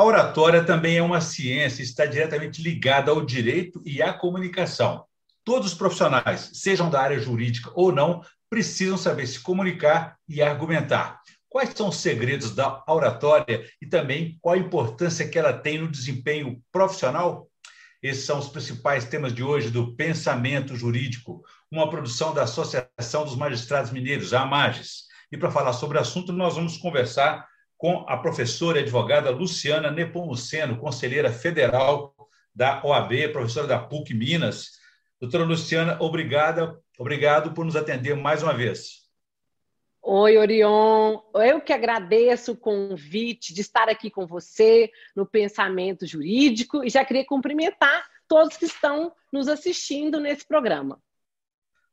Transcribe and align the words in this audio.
A 0.00 0.02
oratória 0.02 0.64
também 0.64 0.96
é 0.96 1.02
uma 1.02 1.20
ciência, 1.20 1.82
está 1.82 2.06
diretamente 2.06 2.62
ligada 2.62 3.10
ao 3.10 3.22
direito 3.22 3.82
e 3.84 4.00
à 4.00 4.14
comunicação. 4.14 5.04
Todos 5.44 5.72
os 5.72 5.78
profissionais, 5.78 6.52
sejam 6.54 6.88
da 6.88 7.02
área 7.02 7.20
jurídica 7.20 7.70
ou 7.74 7.92
não, 7.92 8.22
precisam 8.48 8.96
saber 8.96 9.26
se 9.26 9.38
comunicar 9.38 10.16
e 10.26 10.40
argumentar. 10.40 11.20
Quais 11.50 11.74
são 11.76 11.90
os 11.90 11.98
segredos 11.98 12.54
da 12.54 12.82
oratória 12.88 13.62
e 13.78 13.86
também 13.86 14.38
qual 14.40 14.54
a 14.54 14.58
importância 14.58 15.28
que 15.28 15.38
ela 15.38 15.52
tem 15.52 15.76
no 15.76 15.90
desempenho 15.90 16.62
profissional? 16.72 17.50
Esses 18.02 18.24
são 18.24 18.38
os 18.38 18.48
principais 18.48 19.04
temas 19.04 19.34
de 19.34 19.42
hoje 19.42 19.68
do 19.68 19.94
Pensamento 19.96 20.74
Jurídico, 20.76 21.44
uma 21.70 21.90
produção 21.90 22.32
da 22.32 22.44
Associação 22.44 23.26
dos 23.26 23.36
Magistrados 23.36 23.90
Mineiros, 23.90 24.32
a 24.32 24.44
AMAGES. 24.44 25.10
E 25.30 25.36
para 25.36 25.50
falar 25.50 25.74
sobre 25.74 25.98
o 25.98 26.00
assunto, 26.00 26.32
nós 26.32 26.54
vamos 26.54 26.78
conversar 26.78 27.49
com 27.80 28.04
a 28.06 28.18
professora 28.18 28.78
e 28.78 28.82
advogada 28.82 29.30
Luciana 29.30 29.90
Nepomuceno, 29.90 30.76
conselheira 30.76 31.32
federal 31.32 32.14
da 32.54 32.84
OAB, 32.84 33.32
professora 33.32 33.66
da 33.66 33.78
PUC 33.78 34.12
Minas. 34.12 34.72
Doutora 35.18 35.44
Luciana, 35.44 35.96
obrigada, 35.98 36.78
obrigado 36.98 37.54
por 37.54 37.64
nos 37.64 37.76
atender 37.76 38.14
mais 38.14 38.42
uma 38.42 38.52
vez. 38.52 39.08
Oi, 40.02 40.36
Orion. 40.36 41.20
Eu 41.36 41.58
que 41.62 41.72
agradeço 41.72 42.52
o 42.52 42.56
convite 42.56 43.54
de 43.54 43.62
estar 43.62 43.88
aqui 43.88 44.10
com 44.10 44.26
você 44.26 44.90
no 45.16 45.24
Pensamento 45.24 46.06
Jurídico 46.06 46.84
e 46.84 46.90
já 46.90 47.02
queria 47.02 47.24
cumprimentar 47.24 48.04
todos 48.28 48.58
que 48.58 48.66
estão 48.66 49.10
nos 49.32 49.48
assistindo 49.48 50.20
nesse 50.20 50.46
programa. 50.46 51.00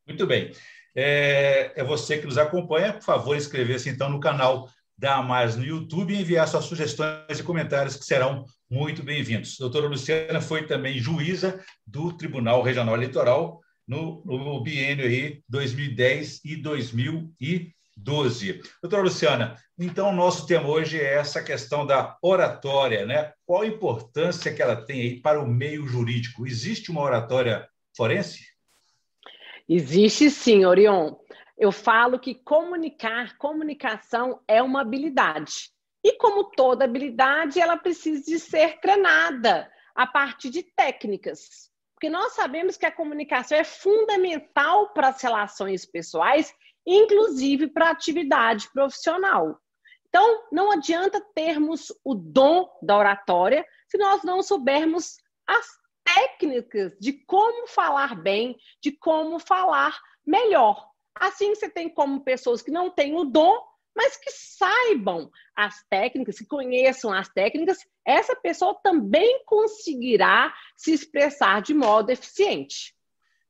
Muito 0.06 0.28
bem. 0.28 0.52
É, 0.94 1.72
é 1.80 1.84
você 1.86 2.18
que 2.18 2.26
nos 2.26 2.38
acompanha. 2.38 2.92
Por 2.92 3.04
favor, 3.04 3.38
inscrever-se 3.38 3.88
então 3.88 4.10
no 4.10 4.20
canal 4.20 4.70
dar 4.98 5.22
mais 5.22 5.56
no 5.56 5.64
YouTube 5.64 6.14
e 6.14 6.22
enviar 6.22 6.48
suas 6.48 6.66
sugestões 6.66 7.40
e 7.40 7.44
comentários 7.44 7.96
que 7.96 8.04
serão 8.04 8.46
muito 8.70 9.04
bem-vindos. 9.04 9.56
Doutora 9.60 9.88
Luciana 9.88 10.42
foi 10.42 10.66
também 10.66 10.98
juíza 10.98 11.64
do 11.86 12.12
Tribunal 12.18 12.64
Regional 12.64 12.96
Eleitoral 12.96 13.62
no, 13.88 14.24
no 14.26 14.60
biênio 14.62 15.06
aí 15.06 15.44
2010 15.48 16.44
e 16.44 16.56
2012. 16.56 18.62
Doutora 18.82 19.04
Luciana, 19.04 19.56
então 19.78 20.12
nosso 20.12 20.48
tema 20.48 20.68
hoje 20.68 21.00
é 21.00 21.14
essa 21.14 21.44
questão 21.44 21.86
da 21.86 22.18
oratória, 22.20 23.06
né? 23.06 23.32
Qual 23.46 23.62
a 23.62 23.68
importância 23.68 24.52
que 24.52 24.64
ela 24.64 24.76
tem 24.76 25.02
aí 25.02 25.22
para 25.22 25.40
o 25.40 25.48
meio 25.48 25.88
jurídico? 25.88 26.48
Existe 26.48 26.90
uma 26.90 27.02
oratória 27.02 27.70
forense? 27.96 28.48
Existe 29.70 30.32
sim, 30.32 30.66
Orion 30.66 31.14
eu 31.58 31.72
falo 31.72 32.20
que 32.20 32.36
comunicar, 32.36 33.38
comunicação 33.38 34.42
é 34.48 34.62
uma 34.62 34.82
habilidade. 34.82 35.72
E 36.04 36.14
como 36.18 36.52
toda 36.52 36.86
habilidade, 36.86 37.60
ela 37.60 37.76
precisa 37.76 38.24
de 38.24 38.40
ser 38.40 38.80
treinada 38.80 39.72
a 39.96 40.06
partir 40.06 40.50
de 40.50 40.62
técnicas. 40.62 41.72
Porque 41.96 42.10
nós 42.10 42.34
sabemos 42.34 42.78
que 42.78 42.86
a 42.86 42.92
comunicação 42.92 43.58
é 43.58 43.64
fundamental 43.64 44.94
para 44.94 45.08
as 45.08 45.22
relações 45.22 45.84
pessoais, 45.84 46.54
inclusive 46.86 47.68
para 47.68 47.88
a 47.88 47.92
atividade 47.92 48.70
profissional. 48.72 49.60
Então, 50.08 50.44
não 50.52 50.72
adianta 50.72 51.20
termos 51.34 51.92
o 52.04 52.14
dom 52.14 52.70
da 52.82 52.96
oratória 52.96 53.66
se 53.88 53.98
nós 53.98 54.24
não 54.24 54.44
soubermos 54.44 55.18
as 55.48 55.68
técnicas 56.04 56.96
de 57.00 57.14
como 57.14 57.68
falar 57.68 58.16
bem, 58.16 58.56
de 58.82 58.92
como 58.92 59.40
falar 59.40 60.00
melhor. 60.26 60.88
Assim, 61.20 61.54
você 61.54 61.70
tem 61.70 61.90
como 61.90 62.24
pessoas 62.24 62.62
que 62.62 62.72
não 62.72 62.90
têm 62.90 63.16
o 63.16 63.24
dom, 63.24 63.58
mas 63.96 64.16
que 64.18 64.30
saibam 64.32 65.30
as 65.56 65.84
técnicas, 65.90 66.38
que 66.38 66.46
conheçam 66.46 67.12
as 67.12 67.28
técnicas, 67.30 67.80
essa 68.06 68.36
pessoa 68.36 68.80
também 68.84 69.44
conseguirá 69.46 70.54
se 70.76 70.94
expressar 70.94 71.62
de 71.62 71.74
modo 71.74 72.12
eficiente. 72.12 72.96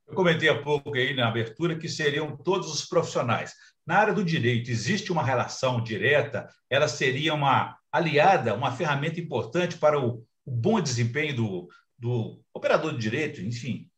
Eu 0.08 0.16
comentei 0.16 0.48
há 0.48 0.62
pouco 0.62 0.94
aí 0.96 1.14
na 1.14 1.28
abertura 1.28 1.78
que 1.78 1.90
seriam 1.90 2.38
todos 2.38 2.74
os 2.74 2.86
profissionais. 2.86 3.54
Na 3.86 3.98
área 3.98 4.14
do 4.14 4.24
direito, 4.24 4.72
existe 4.72 5.12
uma 5.12 5.24
relação 5.24 5.84
direta? 5.84 6.48
Ela 6.70 6.88
seria 6.88 7.34
uma 7.34 7.78
aliada, 7.92 8.54
uma 8.54 8.72
ferramenta 8.72 9.20
importante 9.20 9.78
para 9.78 10.00
o, 10.00 10.26
bom 10.48 10.80
desempenho 10.80 11.36
do, 11.36 11.68
do 11.98 12.42
operador 12.54 12.94
de 12.94 13.00
direito, 13.00 13.42
enfim? 13.42 13.90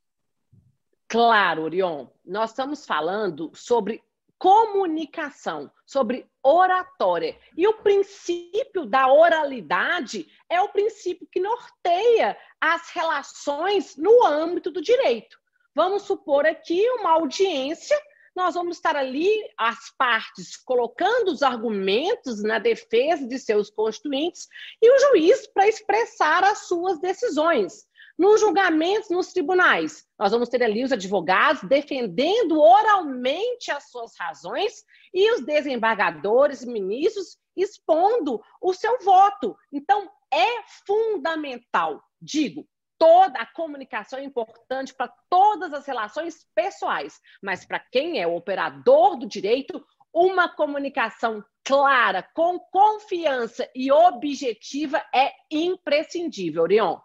Claro, 1.10 1.64
Orion, 1.64 2.06
nós 2.24 2.52
estamos 2.52 2.86
falando 2.86 3.50
sobre 3.56 4.04
comunicação, 4.38 5.72
sobre 5.84 6.30
oratória. 6.44 7.36
E 7.58 7.68
o 7.68 7.74
princípio 7.82 8.86
da 8.86 9.12
oralidade 9.12 10.32
é 10.48 10.62
o 10.62 10.70
princípio 10.70 11.28
que 11.32 11.40
norteia 11.40 12.38
as 12.62 12.92
relações 12.92 13.98
no 13.98 14.24
âmbito 14.24 14.70
do 14.70 14.84
direito. 14.84 15.36
Vamos 15.74 16.04
supor 16.04 16.46
aqui 16.46 16.88
uma 16.92 17.14
audiência, 17.14 18.00
nós 18.36 18.54
vamos 18.54 18.78
estar 18.78 18.96
ali, 18.96 19.32
as 19.58 19.90
partes, 19.98 20.56
colocando 20.58 21.30
os 21.30 21.42
argumentos 21.42 22.44
na 22.44 22.60
defesa 22.60 23.28
de 23.28 23.40
seus 23.40 23.72
constituintes 23.72 24.48
e 24.80 24.92
o 24.92 25.00
juiz 25.00 25.48
para 25.48 25.68
expressar 25.68 26.44
as 26.44 26.68
suas 26.68 27.00
decisões. 27.00 27.89
Nos 28.20 28.42
julgamentos 28.42 29.10
nos 29.10 29.32
tribunais, 29.32 30.06
nós 30.20 30.34
vamos 30.34 30.50
ter 30.50 30.62
ali 30.62 30.84
os 30.84 30.92
advogados 30.92 31.64
defendendo 31.64 32.60
oralmente 32.60 33.72
as 33.72 33.90
suas 33.90 34.12
razões 34.20 34.84
e 35.14 35.32
os 35.32 35.46
desembargadores, 35.46 36.66
ministros, 36.66 37.38
expondo 37.56 38.42
o 38.62 38.74
seu 38.74 39.00
voto. 39.00 39.56
Então, 39.72 40.12
é 40.30 40.64
fundamental, 40.86 42.04
digo, 42.22 42.68
toda 42.98 43.40
a 43.40 43.46
comunicação 43.46 44.20
é 44.20 44.26
importante 44.26 44.94
para 44.94 45.10
todas 45.30 45.74
as 45.74 45.86
relações 45.86 46.46
pessoais, 46.54 47.22
mas 47.42 47.64
para 47.64 47.80
quem 47.80 48.22
é 48.22 48.28
o 48.28 48.36
operador 48.36 49.18
do 49.18 49.26
direito, 49.26 49.82
uma 50.14 50.50
comunicação 50.50 51.42
clara, 51.64 52.22
com 52.34 52.60
confiança 52.60 53.66
e 53.74 53.90
objetiva 53.90 55.02
é 55.16 55.32
imprescindível, 55.50 56.64
Orion. 56.64 57.00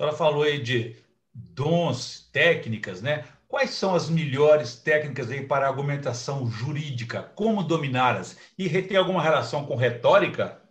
Senhora 0.00 0.16
falou 0.16 0.44
aí 0.44 0.58
de 0.58 0.96
dons, 1.30 2.26
técnicas, 2.32 3.02
né? 3.02 3.22
Quais 3.46 3.68
são 3.68 3.94
as 3.94 4.08
melhores 4.08 4.74
técnicas 4.76 5.30
aí 5.30 5.46
para 5.46 5.66
argumentação 5.66 6.46
jurídica? 6.46 7.30
Como 7.34 7.62
dominá-las? 7.62 8.38
E 8.56 8.66
tem 8.80 8.96
alguma 8.96 9.20
relação 9.20 9.66
com 9.66 9.76
retórica? 9.76 10.62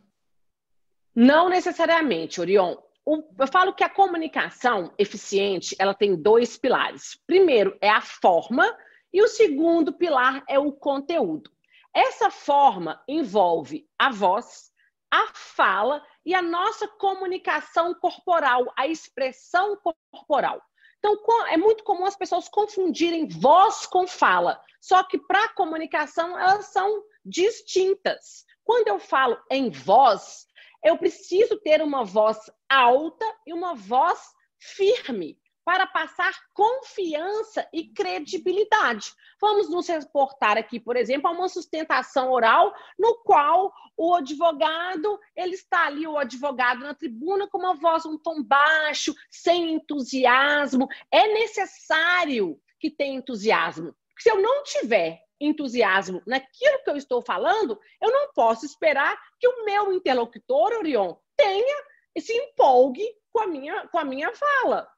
Não 1.13 1.47
necessariamente, 1.47 2.41
Orion. 2.41 2.75
eu 3.05 3.47
falo 3.51 3.71
que 3.71 3.83
a 3.83 3.89
comunicação 3.89 4.91
eficiente 4.97 5.75
ela 5.77 5.93
tem 5.93 6.15
dois 6.15 6.57
pilares. 6.57 7.15
Primeiro 7.27 7.77
é 7.81 7.89
a 7.91 8.01
forma 8.01 8.75
e 9.13 9.21
o 9.21 9.27
segundo 9.27 9.93
pilar 9.93 10.43
é 10.49 10.57
o 10.57 10.71
conteúdo. 10.71 11.51
Essa 11.93 12.31
forma 12.31 12.99
envolve 13.07 13.87
a 13.95 14.09
voz, 14.09 14.71
a 15.11 15.27
fala 15.35 16.01
e 16.25 16.33
a 16.33 16.41
nossa 16.41 16.87
comunicação 16.87 17.93
corporal, 17.95 18.71
a 18.75 18.87
expressão 18.87 19.77
corporal. 20.11 20.61
Então, 20.99 21.17
é 21.47 21.55
muito 21.55 21.83
comum 21.83 22.05
as 22.05 22.15
pessoas 22.15 22.49
confundirem 22.49 23.27
voz 23.27 23.85
com 23.85 24.05
fala. 24.05 24.61
Só 24.81 25.01
que 25.03 25.17
para 25.17 25.53
comunicação 25.53 26.37
elas 26.37 26.67
são 26.67 27.03
distintas. 27.23 28.45
Quando 28.63 28.89
eu 28.89 28.99
falo 28.99 29.41
em 29.49 29.71
voz, 29.71 30.45
eu 30.83 30.97
preciso 30.97 31.57
ter 31.57 31.81
uma 31.81 32.03
voz 32.03 32.37
alta 32.69 33.25
e 33.47 33.53
uma 33.53 33.73
voz 33.75 34.19
firme 34.57 35.38
para 35.69 35.85
passar 35.85 36.33
confiança 36.51 37.69
e 37.71 37.93
credibilidade. 37.93 39.13
Vamos 39.39 39.69
nos 39.69 39.87
reportar 39.87 40.57
aqui, 40.57 40.79
por 40.79 40.95
exemplo, 40.95 41.27
a 41.29 41.31
uma 41.31 41.47
sustentação 41.47 42.31
oral 42.31 42.73
no 42.97 43.21
qual 43.23 43.71
o 43.95 44.15
advogado, 44.15 45.19
ele 45.35 45.53
está 45.53 45.85
ali, 45.85 46.07
o 46.07 46.17
advogado 46.17 46.79
na 46.79 46.95
tribuna 46.95 47.47
com 47.47 47.59
uma 47.59 47.75
voz 47.75 48.03
um 48.03 48.17
tom 48.17 48.41
baixo, 48.41 49.13
sem 49.29 49.73
entusiasmo. 49.73 50.87
É 51.11 51.27
necessário 51.35 52.59
que 52.79 52.89
tenha 52.89 53.19
entusiasmo. 53.19 53.95
Se 54.17 54.31
eu 54.31 54.41
não 54.41 54.63
tiver 54.63 55.21
entusiasmo 55.39 56.19
naquilo 56.25 56.83
que 56.83 56.89
eu 56.89 56.97
estou 56.97 57.21
falando, 57.21 57.79
eu 58.01 58.11
não 58.11 58.33
posso 58.33 58.65
esperar 58.65 59.15
que 59.39 59.47
o 59.47 59.65
meu 59.65 59.93
interlocutor, 59.93 60.73
Orion, 60.79 61.13
tenha 61.37 61.83
e 62.15 62.21
se 62.21 62.33
empolgue 62.33 63.07
com 63.31 63.41
a 63.41 63.45
minha, 63.45 63.87
com 63.89 63.99
a 63.99 64.03
minha 64.03 64.33
fala. 64.33 64.89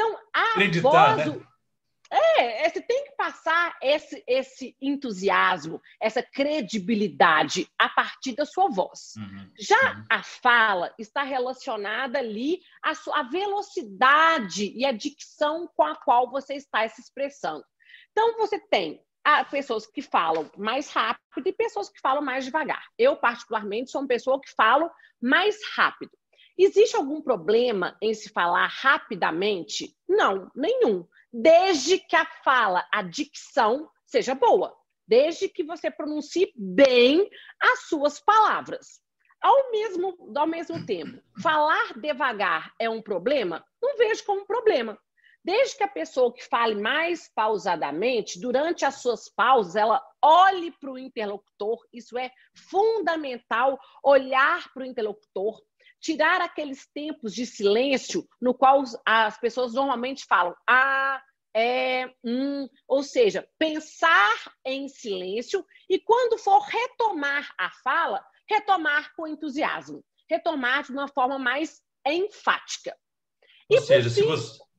Então, 0.00 0.18
a 0.32 0.42
Acreditar, 0.52 1.16
voz. 1.16 1.26
Né? 1.26 1.46
É, 2.12 2.64
é, 2.64 2.68
você 2.68 2.80
tem 2.80 3.04
que 3.04 3.12
passar 3.12 3.76
esse, 3.80 4.24
esse 4.26 4.74
entusiasmo, 4.80 5.80
essa 6.00 6.22
credibilidade 6.22 7.68
a 7.78 7.88
partir 7.88 8.34
da 8.34 8.44
sua 8.44 8.68
voz. 8.68 9.14
Uhum, 9.16 9.52
Já 9.58 9.94
uhum. 9.94 10.04
a 10.08 10.22
fala 10.22 10.92
está 10.98 11.22
relacionada 11.22 12.18
ali 12.18 12.62
à 12.82 12.94
sua 12.94 13.22
velocidade 13.24 14.72
e 14.74 14.84
a 14.84 14.90
dicção 14.90 15.70
com 15.76 15.84
a 15.84 15.94
qual 15.94 16.28
você 16.30 16.54
está 16.54 16.88
se 16.88 17.00
expressando. 17.00 17.64
Então, 18.10 18.38
você 18.38 18.58
tem 18.58 19.00
ah, 19.22 19.44
pessoas 19.44 19.86
que 19.86 20.02
falam 20.02 20.50
mais 20.56 20.90
rápido 20.90 21.46
e 21.46 21.52
pessoas 21.52 21.90
que 21.90 22.00
falam 22.00 22.22
mais 22.22 22.44
devagar. 22.44 22.84
Eu, 22.98 23.16
particularmente, 23.16 23.90
sou 23.90 24.00
uma 24.00 24.08
pessoa 24.08 24.40
que 24.40 24.50
falo 24.50 24.90
mais 25.20 25.56
rápido. 25.76 26.10
Existe 26.62 26.94
algum 26.94 27.22
problema 27.22 27.96
em 28.02 28.12
se 28.12 28.28
falar 28.28 28.66
rapidamente? 28.66 29.96
Não, 30.06 30.50
nenhum. 30.54 31.06
Desde 31.32 31.98
que 31.98 32.14
a 32.14 32.26
fala, 32.44 32.86
a 32.92 33.00
dicção 33.00 33.88
seja 34.04 34.34
boa. 34.34 34.76
Desde 35.08 35.48
que 35.48 35.64
você 35.64 35.90
pronuncie 35.90 36.52
bem 36.54 37.30
as 37.58 37.88
suas 37.88 38.20
palavras. 38.20 39.00
Ao 39.40 39.70
mesmo, 39.70 40.32
ao 40.36 40.46
mesmo 40.46 40.84
tempo, 40.84 41.22
falar 41.42 41.98
devagar 41.98 42.74
é 42.78 42.90
um 42.90 43.00
problema? 43.00 43.64
Não 43.80 43.96
vejo 43.96 44.22
como 44.26 44.42
um 44.42 44.46
problema. 44.46 44.98
Desde 45.42 45.78
que 45.78 45.82
a 45.82 45.88
pessoa 45.88 46.30
que 46.30 46.46
fale 46.46 46.74
mais 46.74 47.32
pausadamente, 47.34 48.38
durante 48.38 48.84
as 48.84 48.96
suas 48.96 49.30
pausas, 49.30 49.76
ela 49.76 50.04
olhe 50.22 50.70
para 50.72 50.90
o 50.90 50.98
interlocutor, 50.98 51.82
isso 51.90 52.18
é 52.18 52.30
fundamental, 52.54 53.80
olhar 54.04 54.70
para 54.74 54.82
o 54.82 54.86
interlocutor, 54.86 55.58
tirar 56.00 56.40
aqueles 56.40 56.86
tempos 56.86 57.34
de 57.34 57.44
silêncio 57.44 58.26
no 58.40 58.54
qual 58.54 58.82
as 59.04 59.38
pessoas 59.38 59.74
normalmente 59.74 60.24
falam 60.24 60.54
ah, 60.68 61.22
é, 61.54 62.12
hum, 62.24 62.68
ou 62.86 63.02
seja, 63.02 63.48
pensar 63.58 64.52
em 64.64 64.88
silêncio 64.88 65.64
e 65.88 65.98
quando 65.98 66.38
for 66.38 66.60
retomar 66.60 67.52
a 67.58 67.70
fala, 67.70 68.24
retomar 68.48 69.14
com 69.14 69.26
entusiasmo, 69.26 70.04
retomar 70.28 70.84
de 70.84 70.92
uma 70.92 71.08
forma 71.08 71.38
mais 71.38 71.82
enfática. 72.06 72.96
E 73.68 73.76
ou 73.76 73.82
seja, 73.82 74.08
fim, 74.08 74.14
se 74.14 74.22
você 74.22 74.70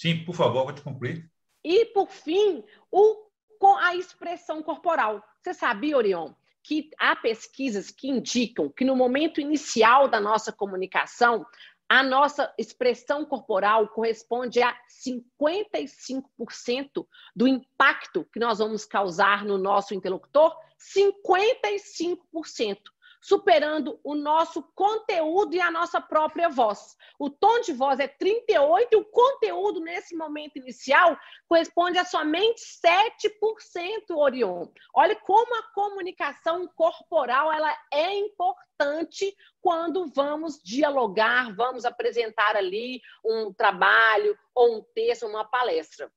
Sim, 0.00 0.24
por 0.24 0.34
favor, 0.34 0.64
vou 0.64 0.72
te 0.72 0.80
concluir. 0.80 1.30
E, 1.62 1.84
por 1.92 2.08
fim, 2.08 2.64
o, 2.90 3.30
com 3.58 3.76
a 3.76 3.94
expressão 3.94 4.62
corporal. 4.62 5.22
Você 5.42 5.52
sabia, 5.52 5.94
Orion, 5.94 6.32
que 6.62 6.90
há 6.98 7.16
pesquisas 7.16 7.90
que 7.90 8.08
indicam 8.08 8.70
que 8.70 8.84
no 8.84 8.94
momento 8.94 9.40
inicial 9.40 10.08
da 10.08 10.20
nossa 10.20 10.52
comunicação, 10.52 11.44
a 11.88 12.02
nossa 12.02 12.52
expressão 12.56 13.24
corporal 13.24 13.88
corresponde 13.88 14.62
a 14.62 14.76
55% 15.04 17.04
do 17.34 17.48
impacto 17.48 18.24
que 18.32 18.38
nós 18.38 18.58
vamos 18.58 18.84
causar 18.84 19.44
no 19.44 19.58
nosso 19.58 19.92
interlocutor? 19.92 20.54
55% 20.78 22.78
superando 23.20 24.00
o 24.02 24.14
nosso 24.14 24.62
conteúdo 24.74 25.54
e 25.54 25.60
a 25.60 25.70
nossa 25.70 26.00
própria 26.00 26.48
voz. 26.48 26.96
O 27.18 27.28
tom 27.28 27.60
de 27.60 27.72
voz 27.72 28.00
é 28.00 28.08
38 28.08 28.88
e 28.92 28.96
o 28.96 29.04
conteúdo 29.04 29.80
nesse 29.80 30.16
momento 30.16 30.56
inicial 30.56 31.18
corresponde 31.46 31.98
a 31.98 32.04
somente 32.04 32.62
7%, 32.62 34.16
Orion. 34.16 34.66
Olha 34.94 35.14
como 35.16 35.54
a 35.56 35.62
comunicação 35.74 36.66
corporal 36.74 37.52
ela 37.52 37.76
é 37.92 38.14
importante 38.18 39.36
quando 39.60 40.10
vamos 40.14 40.60
dialogar, 40.62 41.54
vamos 41.54 41.84
apresentar 41.84 42.56
ali 42.56 43.02
um 43.24 43.52
trabalho 43.52 44.36
ou 44.54 44.78
um 44.78 44.82
texto, 44.94 45.26
uma 45.26 45.44
palestra. 45.44 46.10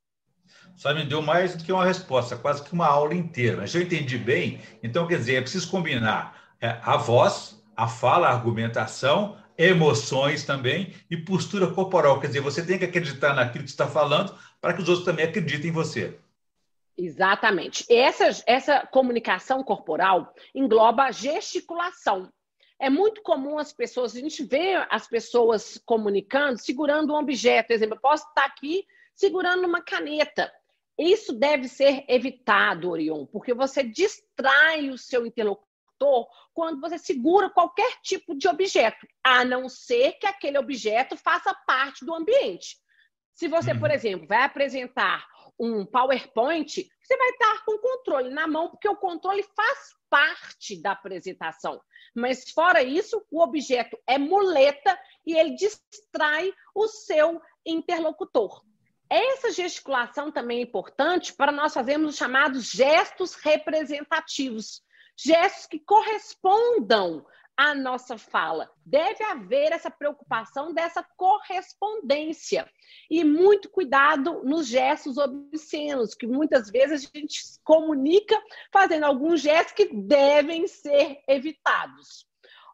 Só 0.75 0.94
me 0.94 1.05
deu 1.05 1.21
mais 1.21 1.55
do 1.55 1.63
que 1.63 1.71
uma 1.71 1.85
resposta, 1.85 2.38
quase 2.38 2.63
que 2.63 2.73
uma 2.73 2.88
aula 2.88 3.13
inteira. 3.13 3.57
Mas 3.57 3.75
eu 3.75 3.81
entendi 3.81 4.17
bem, 4.17 4.61
então 4.81 5.07
quer 5.07 5.17
dizer, 5.17 5.35
é 5.35 5.41
preciso 5.41 5.69
combinar 5.69 6.43
a 6.68 6.98
voz, 6.98 7.62
a 7.75 7.88
fala, 7.88 8.27
a 8.27 8.31
argumentação, 8.31 9.38
emoções 9.57 10.44
também 10.45 10.94
e 11.10 11.18
postura 11.18 11.68
corporal. 11.68 12.19
Quer 12.19 12.27
dizer, 12.27 12.42
você 12.42 12.65
tem 12.65 12.77
que 12.77 12.86
acreditar 12.86 13.33
naquilo 13.33 13.63
que 13.63 13.69
está 13.69 13.88
falando 13.88 14.38
para 14.62 14.74
que 14.74 14.81
os 14.81 14.89
outros 14.89 15.06
também 15.06 15.25
acreditem 15.25 15.69
em 15.69 15.74
você. 15.74 16.18
Exatamente. 16.98 17.86
Essa, 17.92 18.44
essa 18.45 18.88
comunicação 18.88 19.63
corporal 19.63 20.33
engloba 20.54 21.04
a 21.04 21.12
gesticulação. 21.12 22.31
É 22.80 22.89
muito 22.89 23.21
comum 23.21 23.57
as 23.57 23.71
pessoas, 23.71 24.15
a 24.15 24.19
gente 24.19 24.44
vê 24.44 24.75
as 24.89 25.07
pessoas 25.07 25.81
comunicando, 25.86 26.60
segurando 26.60 27.13
um 27.13 27.18
objeto. 27.18 27.68
Por 27.68 27.74
exemplo, 27.74 27.95
eu 27.95 28.01
posso 28.01 28.27
estar 28.27 28.45
aqui 28.45 28.86
segurando 29.15 29.65
uma 29.65 29.81
caneta. 29.81 30.51
Isso 30.98 31.33
deve 31.33 31.68
ser 31.68 32.04
evitado, 32.07 32.89
Orion, 32.89 33.25
porque 33.25 33.54
você 33.54 33.83
distrai 33.83 34.89
o 34.89 34.98
seu 34.98 35.25
interlocutor 35.25 35.73
quando 36.53 36.81
você 36.81 36.97
segura 36.97 37.50
qualquer 37.50 38.00
tipo 38.01 38.35
de 38.35 38.47
objeto, 38.47 39.05
a 39.23 39.44
não 39.44 39.67
ser 39.67 40.13
que 40.13 40.25
aquele 40.25 40.57
objeto 40.57 41.17
faça 41.17 41.53
parte 41.65 42.05
do 42.05 42.13
ambiente. 42.13 42.77
Se 43.33 43.47
você, 43.47 43.73
por 43.73 43.89
uhum. 43.89 43.95
exemplo, 43.95 44.27
vai 44.27 44.44
apresentar 44.44 45.25
um 45.59 45.85
PowerPoint, 45.85 46.88
você 47.01 47.17
vai 47.17 47.29
estar 47.29 47.65
com 47.65 47.73
o 47.73 47.79
controle 47.79 48.29
na 48.29 48.47
mão, 48.47 48.69
porque 48.69 48.88
o 48.88 48.95
controle 48.95 49.44
faz 49.55 49.95
parte 50.09 50.81
da 50.81 50.91
apresentação. 50.91 51.81
Mas 52.15 52.50
fora 52.51 52.83
isso, 52.83 53.25
o 53.31 53.41
objeto 53.41 53.97
é 54.07 54.17
muleta 54.17 54.97
e 55.25 55.35
ele 55.35 55.55
distrai 55.55 56.53
o 56.75 56.88
seu 56.88 57.41
interlocutor. 57.65 58.63
Essa 59.09 59.51
gesticulação 59.51 60.31
também 60.31 60.59
é 60.59 60.63
importante 60.63 61.33
para 61.33 61.51
nós 61.51 61.73
fazermos 61.73 62.13
os 62.13 62.17
chamados 62.17 62.69
gestos 62.69 63.35
representativos, 63.35 64.81
gestos 65.15 65.65
que 65.65 65.80
correspondam 65.80 67.25
à 67.56 67.75
nossa 67.75 68.18
fala. 68.18 68.69
Deve 68.86 69.24
haver 69.24 69.71
essa 69.71 69.89
preocupação 69.89 70.74
dessa 70.74 71.04
correspondência. 71.15 72.69
E 73.10 73.24
muito 73.24 73.69
cuidado 73.69 74.44
nos 74.44 74.68
gestos 74.68 75.18
obscenos, 75.18 76.15
que 76.15 76.27
muitas 76.27 76.69
vezes 76.69 77.10
a 77.13 77.18
gente 77.18 77.42
comunica 77.63 78.39
fazendo 78.71 79.06
alguns 79.06 79.42
gestos 79.42 79.74
que 79.74 79.94
devem 79.94 80.68
ser 80.68 81.21
evitados. 81.27 82.27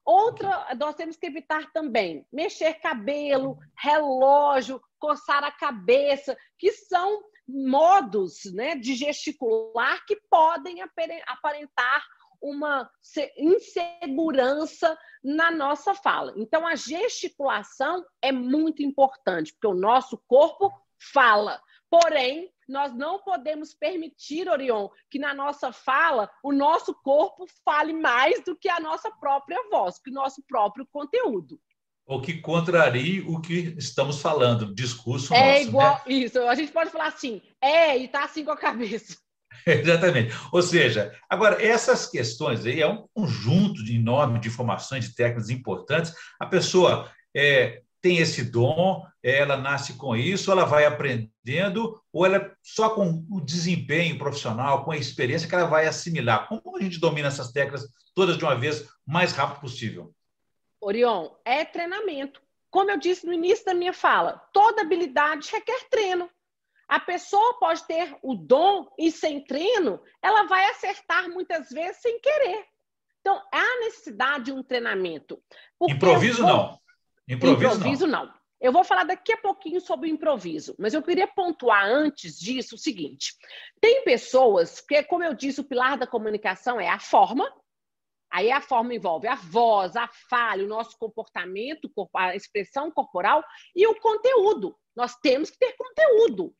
Outra, 0.06 0.76
nós 0.80 0.96
temos 0.96 1.18
que 1.18 1.28
evitar 1.28 1.72
também 1.72 2.26
mexer 2.32 2.76
cabelo, 2.76 3.60
relógio, 3.78 4.82
coçar 4.98 5.44
a 5.44 5.52
cabeça, 5.52 6.36
que 6.58 6.72
são 6.72 7.22
modos 7.48 8.46
né, 8.54 8.76
de 8.76 8.96
gesticular 8.96 10.04
que 10.06 10.16
podem 10.30 10.82
aparentar 10.82 12.04
uma 12.42 12.90
insegurança 13.38 14.98
na 15.24 15.52
nossa 15.52 15.94
fala. 15.94 16.34
Então, 16.38 16.66
a 16.66 16.76
gesticulação 16.76 18.06
é 18.22 18.32
muito 18.32 18.82
importante, 18.82 19.54
porque 19.54 19.68
o 19.68 19.80
nosso 19.80 20.18
corpo 20.28 20.72
fala. 21.14 21.62
Porém, 21.90 22.52
nós 22.68 22.94
não 22.96 23.20
podemos 23.20 23.74
permitir, 23.74 24.48
Orion, 24.48 24.90
que 25.10 25.18
na 25.18 25.34
nossa 25.34 25.72
fala 25.72 26.30
o 26.44 26.52
nosso 26.52 26.94
corpo 26.94 27.48
fale 27.66 27.94
mais 27.94 28.44
do 28.44 28.56
que 28.56 28.70
a 28.70 28.80
nossa 28.80 29.10
própria 29.12 29.58
voz, 29.72 30.00
que 30.00 30.12
o 30.12 30.14
nosso 30.14 30.44
próprio 30.48 30.88
conteúdo. 30.92 31.60
Ou 32.06 32.22
que 32.22 32.42
contrarie 32.42 33.22
o 33.22 33.40
que 33.40 33.76
estamos 33.78 34.22
falando, 34.22 34.74
discurso 34.74 35.34
é 35.34 35.38
nosso. 35.38 35.52
É 35.52 35.64
igual, 35.64 35.94
né? 35.94 36.14
isso. 36.14 36.40
A 36.42 36.56
gente 36.56 36.72
pode 36.72 36.90
falar 36.92 37.08
assim, 37.08 37.42
é, 37.62 37.98
e 37.98 38.08
tá 38.08 38.24
assim 38.24 38.44
com 38.44 38.52
a 38.52 38.58
cabeça. 38.58 39.18
Exatamente. 39.66 40.34
Ou 40.52 40.62
seja, 40.62 41.16
agora, 41.30 41.64
essas 41.64 42.06
questões 42.06 42.66
aí 42.66 42.82
é 42.82 42.88
um 42.88 43.06
conjunto 43.14 43.84
de 43.84 43.96
enorme 43.96 44.40
de 44.40 44.48
informações, 44.48 45.06
de 45.06 45.16
técnicas 45.16 45.50
importantes. 45.50 46.14
A 46.40 46.46
pessoa 46.46 47.10
é, 47.36 47.82
tem 48.02 48.18
esse 48.18 48.44
dom, 48.44 49.06
ela 49.22 49.58
nasce 49.58 49.94
com 49.94 50.16
isso, 50.16 50.52
ela 50.52 50.66
vai 50.66 50.86
aprendendo, 50.86 52.02
ou 52.12 52.26
ela 52.26 52.52
só 52.64 52.90
com 52.90 53.26
o 53.30 53.42
desempenho 53.42 54.18
profissional, 54.18 54.84
com 54.84 54.92
a 54.92 54.98
experiência 54.98 55.48
que 55.48 55.56
ela 55.56 55.68
vai 55.68 55.86
assimilar. 55.86 56.48
Como 56.48 56.78
a 56.78 56.82
gente 56.82 57.00
domina 57.00 57.28
essas 57.28 57.52
técnicas 57.52 57.88
todas 58.16 58.38
de 58.38 58.44
uma 58.44 58.56
vez, 58.56 58.82
o 58.82 58.88
mais 59.06 59.32
rápido 59.32 59.62
possível? 59.62 60.14
Orion, 60.82 61.30
é 61.44 61.66
treinamento. 61.66 62.42
Como 62.72 62.90
eu 62.92 62.98
disse 62.98 63.26
no 63.26 63.34
início 63.34 63.66
da 63.66 63.74
minha 63.74 63.94
fala, 63.94 64.42
toda 64.54 64.82
habilidade 64.82 65.50
requer 65.52 65.90
treino. 65.90 66.30
A 66.90 67.00
pessoa 67.00 67.60
pode 67.60 67.86
ter 67.86 68.18
o 68.24 68.34
dom 68.34 68.92
e 68.98 69.12
sem 69.12 69.46
treino, 69.46 70.02
ela 70.24 70.48
vai 70.48 70.66
acertar 70.72 71.30
muitas 71.30 71.70
vezes 71.70 72.02
sem 72.02 72.20
querer. 72.20 72.66
Então, 73.22 73.40
há 73.54 73.80
necessidade 73.82 74.46
de 74.46 74.52
um 74.52 74.64
treinamento. 74.64 75.40
Improviso 75.88 76.42
vou... 76.42 76.52
não. 76.52 76.80
Improviso, 77.28 77.76
improviso 77.76 78.08
não. 78.08 78.26
não. 78.26 78.40
Eu 78.60 78.74
vou 78.74 78.84
falar 78.84 79.04
daqui 79.04 79.32
a 79.32 79.38
pouquinho 79.38 79.80
sobre 79.80 80.10
o 80.10 80.14
improviso, 80.14 80.76
mas 80.80 80.94
eu 80.94 81.04
queria 81.04 81.28
pontuar 81.28 81.86
antes 81.86 82.38
disso 82.38 82.74
o 82.74 82.78
seguinte: 82.78 83.36
tem 83.80 84.04
pessoas 84.04 84.82
que, 84.82 85.02
como 85.04 85.24
eu 85.24 85.36
disse, 85.36 85.62
o 85.62 85.64
pilar 85.64 85.98
da 85.98 86.08
comunicação 86.08 86.80
é 86.80 86.90
a 86.90 87.00
forma, 87.00 87.48
aí 88.32 88.52
a 88.52 88.62
forma 88.62 88.96
envolve 88.96 89.28
a 89.28 89.36
voz, 89.36 89.96
a 89.96 90.10
falha, 90.30 90.66
o 90.66 90.68
nosso 90.68 90.98
comportamento, 90.98 91.90
a 92.16 92.36
expressão 92.36 92.92
corporal 92.92 93.44
e 93.76 93.88
o 93.88 93.96
conteúdo. 94.00 94.76
Nós 94.96 95.16
temos 95.18 95.50
que 95.52 95.58
ter 95.60 95.76
conteúdo. 95.78 96.54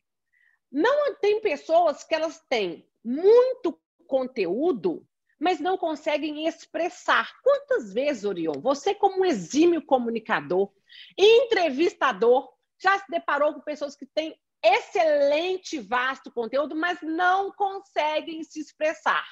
Não 0.70 1.14
tem 1.16 1.40
pessoas 1.40 2.04
que 2.04 2.14
elas 2.14 2.40
têm 2.48 2.88
muito 3.04 3.78
conteúdo, 4.06 5.06
mas 5.38 5.58
não 5.58 5.78
conseguem 5.78 6.46
expressar. 6.46 7.32
Quantas 7.42 7.92
vezes, 7.92 8.24
Orion, 8.24 8.60
você 8.60 8.94
como 8.94 9.20
um 9.20 9.24
exímio 9.24 9.82
comunicador, 9.82 10.70
entrevistador, 11.16 12.52
já 12.82 12.98
se 12.98 13.10
deparou 13.10 13.54
com 13.54 13.60
pessoas 13.60 13.96
que 13.96 14.06
têm 14.06 14.38
excelente, 14.62 15.80
vasto 15.80 16.30
conteúdo, 16.30 16.76
mas 16.76 17.00
não 17.02 17.50
conseguem 17.52 18.44
se 18.44 18.60
expressar. 18.60 19.26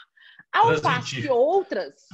Ao 0.50 0.80
passo 0.80 1.16
que 1.16 1.28
outras 1.28 2.06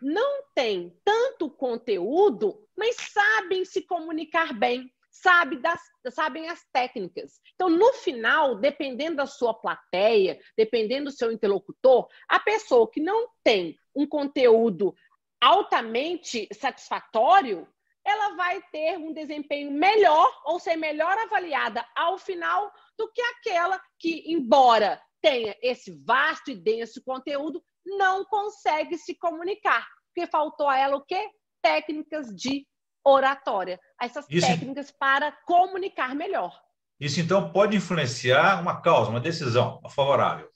não 0.00 0.44
têm 0.54 0.98
tanto 1.04 1.50
conteúdo, 1.50 2.66
mas 2.76 2.96
sabem 2.96 3.64
se 3.64 3.82
comunicar 3.82 4.52
bem, 4.54 4.90
sabe 5.12 5.56
das, 5.58 5.80
sabem 6.10 6.48
as 6.48 6.64
técnicas. 6.72 7.40
Então, 7.54 7.68
no 7.68 7.92
final, 7.92 8.56
dependendo 8.56 9.16
da 9.16 9.26
sua 9.26 9.52
plateia, 9.52 10.40
dependendo 10.56 11.04
do 11.04 11.16
seu 11.16 11.30
interlocutor, 11.30 12.08
a 12.26 12.40
pessoa 12.40 12.90
que 12.90 13.00
não 13.00 13.28
tem 13.44 13.78
um 13.94 14.06
conteúdo 14.06 14.94
altamente 15.40 16.48
satisfatório, 16.52 17.68
ela 18.04 18.34
vai 18.34 18.60
ter 18.72 18.96
um 18.96 19.12
desempenho 19.12 19.70
melhor 19.70 20.28
ou 20.44 20.58
ser 20.58 20.76
melhor 20.76 21.16
avaliada 21.18 21.86
ao 21.94 22.18
final 22.18 22.72
do 22.98 23.10
que 23.12 23.20
aquela 23.20 23.80
que, 23.98 24.24
embora 24.26 25.00
tenha 25.20 25.56
esse 25.62 25.92
vasto 26.04 26.50
e 26.50 26.54
denso 26.54 27.02
conteúdo, 27.04 27.62
não 27.84 28.24
consegue 28.24 28.96
se 28.96 29.14
comunicar, 29.14 29.86
porque 30.06 30.28
faltou 30.30 30.68
a 30.68 30.78
ela 30.78 30.96
o 30.96 31.04
quê? 31.04 31.28
Técnicas 31.62 32.34
de 32.34 32.66
oratória, 33.04 33.80
essas 34.00 34.26
Isso... 34.28 34.46
técnicas 34.46 34.90
para 34.90 35.32
comunicar 35.32 36.14
melhor. 36.14 36.60
Isso 37.00 37.20
então 37.20 37.50
pode 37.50 37.76
influenciar 37.76 38.60
uma 38.60 38.80
causa, 38.80 39.10
uma 39.10 39.20
decisão 39.20 39.80
favorável. 39.90 40.48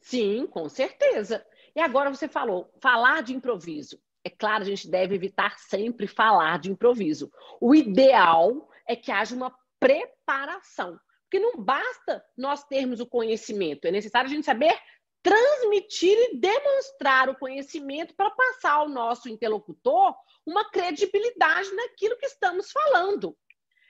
Sim, 0.00 0.46
com 0.46 0.68
certeza. 0.68 1.44
E 1.76 1.80
agora 1.80 2.10
você 2.10 2.26
falou, 2.26 2.72
falar 2.80 3.22
de 3.22 3.34
improviso. 3.34 4.00
É 4.24 4.30
claro, 4.30 4.62
a 4.62 4.66
gente 4.66 4.88
deve 4.88 5.14
evitar 5.14 5.58
sempre 5.58 6.06
falar 6.06 6.58
de 6.58 6.70
improviso. 6.70 7.30
O 7.60 7.74
ideal 7.74 8.68
é 8.86 8.96
que 8.96 9.10
haja 9.10 9.34
uma 9.34 9.54
preparação. 9.78 10.98
Porque 11.24 11.38
não 11.38 11.62
basta 11.62 12.22
nós 12.36 12.62
termos 12.64 13.00
o 13.00 13.06
conhecimento, 13.06 13.86
é 13.86 13.90
necessário 13.90 14.28
a 14.28 14.32
gente 14.32 14.44
saber 14.44 14.78
transmitir 15.22 16.16
e 16.18 16.36
demonstrar 16.36 17.28
o 17.28 17.36
conhecimento 17.36 18.14
para 18.14 18.30
passar 18.30 18.72
ao 18.72 18.88
nosso 18.88 19.28
interlocutor 19.28 20.14
uma 20.44 20.68
credibilidade 20.70 21.72
naquilo 21.74 22.16
que 22.18 22.26
estamos 22.26 22.72
falando. 22.72 23.36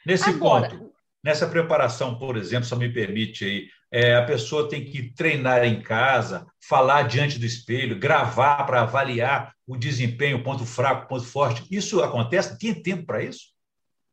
Nesse 0.04 0.28
Agora, 0.28 0.68
ponto, 0.68 0.92
nessa 1.24 1.46
preparação, 1.46 2.18
por 2.18 2.36
exemplo, 2.36 2.66
só 2.66 2.76
me 2.76 2.92
permite 2.92 3.44
aí, 3.44 3.68
é, 3.90 4.14
a 4.14 4.24
pessoa 4.24 4.68
tem 4.68 4.84
que 4.84 5.14
treinar 5.14 5.64
em 5.64 5.80
casa, 5.82 6.46
falar 6.60 7.02
diante 7.04 7.38
do 7.38 7.46
espelho, 7.46 7.98
gravar 7.98 8.64
para 8.64 8.82
avaliar 8.82 9.54
o 9.66 9.76
desempenho, 9.76 10.42
ponto 10.42 10.66
fraco, 10.66 11.08
ponto 11.08 11.24
forte. 11.24 11.64
Isso 11.70 12.02
acontece? 12.02 12.58
Tem 12.58 12.74
tempo 12.74 13.06
para 13.06 13.22
isso? 13.22 13.52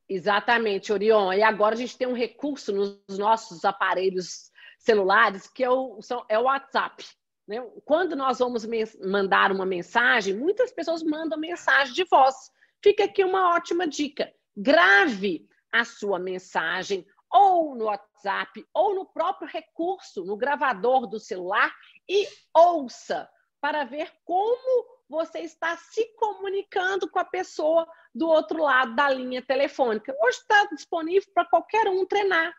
Exatamente, 0.07 0.91
Orion. 0.91 1.31
E 1.33 1.43
agora 1.43 1.75
a 1.75 1.77
gente 1.77 1.97
tem 1.97 2.07
um 2.07 2.13
recurso 2.13 2.73
nos 2.73 3.17
nossos 3.17 3.63
aparelhos 3.63 4.48
celulares 4.79 5.47
que 5.47 5.63
é 5.63 5.69
o, 5.69 5.99
é 6.27 6.39
o 6.39 6.43
WhatsApp. 6.43 7.05
Né? 7.47 7.61
Quando 7.85 8.15
nós 8.15 8.39
vamos 8.39 8.65
mandar 9.03 9.51
uma 9.51 9.65
mensagem, 9.65 10.35
muitas 10.35 10.71
pessoas 10.71 11.03
mandam 11.03 11.37
mensagem 11.37 11.93
de 11.93 12.03
voz. 12.05 12.35
Fica 12.83 13.03
aqui 13.03 13.23
uma 13.23 13.55
ótima 13.55 13.85
dica. 13.87 14.31
Grave 14.55 15.47
a 15.71 15.83
sua 15.83 16.17
mensagem 16.17 17.05
ou 17.31 17.75
no 17.75 17.85
WhatsApp 17.85 18.65
ou 18.73 18.95
no 18.95 19.05
próprio 19.05 19.47
recurso, 19.47 20.25
no 20.25 20.35
gravador 20.35 21.07
do 21.07 21.19
celular 21.19 21.71
e 22.07 22.27
ouça 22.55 23.29
para 23.61 23.83
ver 23.83 24.11
como 24.25 24.99
você 25.09 25.39
está 25.39 25.75
se 25.75 26.05
comunicando 26.15 27.09
com 27.09 27.19
a 27.19 27.25
pessoa 27.25 27.87
do 28.13 28.27
outro 28.27 28.61
lado 28.61 28.95
da 28.95 29.09
linha 29.09 29.41
telefônica. 29.41 30.15
Hoje 30.23 30.37
está 30.37 30.65
disponível 30.65 31.29
para 31.33 31.45
qualquer 31.45 31.87
um 31.87 32.05
treinar. 32.05 32.53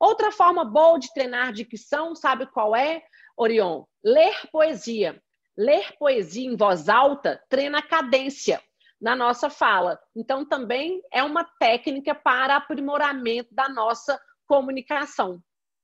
Outra 0.00 0.30
forma 0.30 0.64
boa 0.64 0.98
de 0.98 1.12
treinar 1.12 1.52
dicção, 1.52 2.14
sabe 2.14 2.46
qual 2.46 2.74
é, 2.74 3.02
Orion? 3.36 3.84
Ler 4.04 4.34
poesia. 4.50 5.20
Ler 5.56 5.96
poesia 5.98 6.46
em 6.46 6.56
voz 6.56 6.88
alta 6.88 7.42
treina 7.48 7.78
a 7.78 7.82
cadência 7.82 8.60
na 9.00 9.16
nossa 9.16 9.48
fala. 9.48 9.98
Então, 10.14 10.44
também 10.44 11.02
é 11.12 11.22
uma 11.22 11.44
técnica 11.44 12.14
para 12.14 12.56
aprimoramento 12.56 13.54
da 13.54 13.68
nossa 13.68 14.20
comunicação 14.46 15.40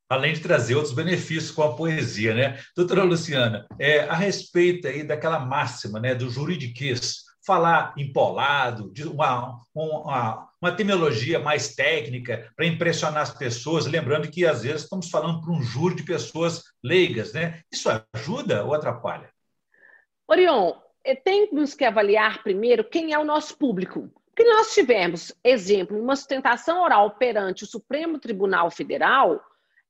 além 0.09 0.33
de 0.33 0.41
trazer 0.41 0.75
outros 0.75 0.93
benefícios 0.93 1.49
com 1.49 1.63
a 1.63 1.75
poesia, 1.75 2.35
né? 2.35 2.59
Doutora 2.75 3.03
Luciana, 3.03 3.65
é, 3.79 4.01
a 4.01 4.13
respeito 4.13 4.87
aí 4.87 5.03
daquela 5.03 5.39
máxima 5.39 5.99
né, 5.99 6.13
do 6.13 6.29
juridiquês, 6.29 7.23
falar 7.45 7.93
empolado, 7.97 8.91
uma, 9.11 9.59
uma, 9.75 10.49
uma 10.61 10.71
terminologia 10.71 11.39
mais 11.39 11.75
técnica 11.75 12.51
para 12.55 12.65
impressionar 12.65 13.21
as 13.21 13.37
pessoas, 13.37 13.85
lembrando 13.85 14.29
que 14.29 14.45
às 14.45 14.63
vezes 14.63 14.83
estamos 14.83 15.09
falando 15.09 15.41
para 15.41 15.51
um 15.51 15.61
júri 15.61 15.95
de 15.95 16.03
pessoas 16.03 16.63
leigas, 16.83 17.33
né? 17.33 17.61
Isso 17.71 17.89
ajuda 18.13 18.63
ou 18.63 18.73
atrapalha? 18.73 19.29
Orion, 20.27 20.73
é, 21.03 21.15
temos 21.15 21.73
que 21.73 21.83
avaliar 21.83 22.41
primeiro 22.43 22.83
quem 22.83 23.13
é 23.13 23.19
o 23.19 23.25
nosso 23.25 23.57
público. 23.57 24.09
Porque 24.35 24.49
nós 24.49 24.73
tivemos, 24.73 25.31
exemplo, 25.43 26.01
uma 26.01 26.15
sustentação 26.15 26.81
oral 26.81 27.11
perante 27.11 27.63
o 27.65 27.67
Supremo 27.67 28.17
Tribunal 28.17 28.71
Federal, 28.71 29.39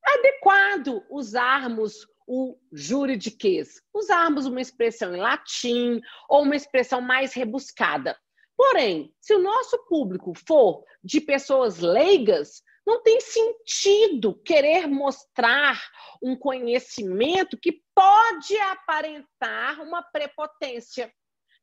adequado 0.04 1.02
usarmos 1.10 2.06
o 2.28 2.58
juridiquês, 2.72 3.82
usarmos 3.94 4.46
uma 4.46 4.62
expressão 4.62 5.16
em 5.16 5.20
latim 5.20 6.02
ou 6.30 6.44
uma 6.44 6.56
expressão 6.56 7.02
mais 7.02 7.34
rebuscada. 7.34 8.18
Porém, 8.56 9.14
se 9.20 9.34
o 9.34 9.40
nosso 9.40 9.78
público 9.88 10.34
for 10.48 10.84
de 11.04 11.20
pessoas 11.20 11.80
leigas, 11.80 12.62
não 12.86 13.02
tem 13.02 13.20
sentido 13.20 14.36
querer 14.44 14.88
mostrar 14.88 15.82
um 16.22 16.36
conhecimento 16.36 17.58
que 17.58 17.82
pode 17.96 18.58
aparentar 18.58 19.82
uma 19.82 20.04
prepotência, 20.04 21.12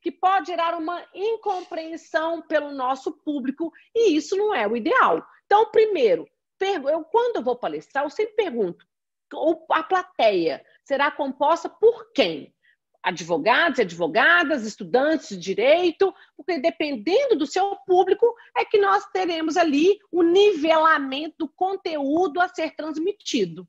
que 0.03 0.11
pode 0.11 0.47
gerar 0.47 0.77
uma 0.77 1.07
incompreensão 1.15 2.43
pelo 2.43 2.73
nosso 2.73 3.13
público, 3.23 3.71
e 3.95 4.17
isso 4.17 4.37
não 4.37 4.55
é 4.55 4.67
o 4.67 4.77
ideal. 4.77 5.25
Então, 5.45 5.71
primeiro, 5.71 6.27
eu, 6.61 7.05
quando 7.05 7.37
eu 7.37 7.43
vou 7.43 7.57
palestrar, 7.57 8.05
eu 8.05 8.11
sempre 8.11 8.35
pergunto: 8.35 8.87
a 9.71 9.83
plateia 9.83 10.65
será 10.85 11.11
composta 11.11 11.69
por 11.69 12.13
quem? 12.13 12.55
Advogados 13.03 13.79
e 13.79 13.83
advogadas, 13.83 14.67
estudantes 14.67 15.31
de 15.31 15.39
direito, 15.39 16.15
porque 16.37 16.59
dependendo 16.59 17.37
do 17.37 17.47
seu 17.47 17.77
público, 17.87 18.27
é 18.57 18.65
que 18.65 18.79
nós 18.79 19.07
teremos 19.07 19.57
ali 19.57 19.99
o 20.13 20.23
nivelamento 20.23 21.37
do 21.39 21.49
conteúdo 21.49 22.41
a 22.41 22.49
ser 22.49 22.75
transmitido. 22.77 23.67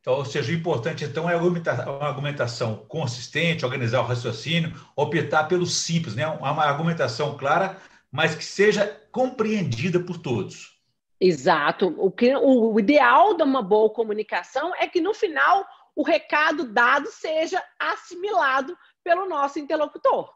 Então, 0.00 0.14
ou 0.14 0.24
seja, 0.24 0.50
o 0.50 0.54
importante 0.54 1.04
então 1.04 1.28
é 1.28 1.36
uma 1.36 2.06
argumentação 2.06 2.76
consistente, 2.88 3.64
organizar 3.64 4.00
o 4.00 4.06
raciocínio, 4.06 4.74
optar 4.96 5.44
pelo 5.44 5.66
simples, 5.66 6.14
né? 6.14 6.26
uma 6.26 6.64
argumentação 6.64 7.36
clara, 7.36 7.76
mas 8.10 8.34
que 8.34 8.44
seja 8.44 8.86
compreendida 9.12 10.00
por 10.00 10.16
todos. 10.16 10.77
Exato. 11.20 11.94
O, 11.98 12.10
que, 12.10 12.34
o 12.36 12.78
ideal 12.78 13.36
de 13.36 13.42
uma 13.42 13.62
boa 13.62 13.90
comunicação 13.90 14.72
é 14.76 14.86
que 14.86 15.00
no 15.00 15.12
final 15.12 15.66
o 15.94 16.02
recado 16.02 16.72
dado 16.72 17.08
seja 17.08 17.62
assimilado 17.78 18.76
pelo 19.02 19.28
nosso 19.28 19.58
interlocutor. 19.58 20.32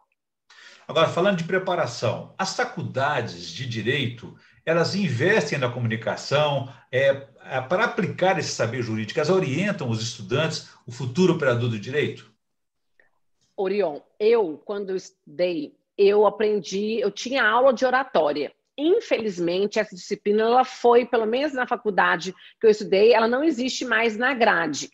Agora, 0.89 1.09
falando 1.09 1.39
de 1.39 1.45
preparação, 1.45 2.35
as 2.37 2.57
faculdades 2.57 3.49
de 3.49 3.67
direito 3.67 4.37
elas 4.65 4.95
investem 4.95 5.59
na 5.59 5.71
comunicação 5.71 6.73
é, 6.91 7.27
é, 7.45 7.61
para 7.61 7.85
aplicar 7.85 8.39
esse 8.39 8.51
saber 8.51 8.83
jurídico, 8.83 9.19
elas 9.19 9.31
orientam 9.31 9.91
os 9.91 10.01
estudantes, 10.01 10.71
o 10.87 10.93
futuro 10.93 11.35
operador 11.35 11.69
do 11.69 11.79
direito? 11.79 12.33
Orion, 13.57 14.01
eu, 14.19 14.61
quando 14.65 14.91
eu 14.91 14.97
estudei, 14.97 15.77
eu 15.99 16.27
aprendi, 16.27 17.01
eu 17.01 17.11
tinha 17.11 17.45
aula 17.45 17.73
de 17.73 17.85
oratória 17.85 18.53
infelizmente, 18.77 19.79
essa 19.79 19.95
disciplina 19.95 20.43
ela 20.43 20.65
foi, 20.65 21.07
pelo 21.07 21.27
menos 21.27 21.53
na 21.53 21.67
faculdade 21.67 22.35
que 22.61 22.67
eu 22.67 22.71
estudei, 22.71 23.13
ela 23.13 23.29
não 23.29 23.45
existe 23.45 23.85
mais 23.85 24.17
na 24.17 24.35
grade. 24.35 24.91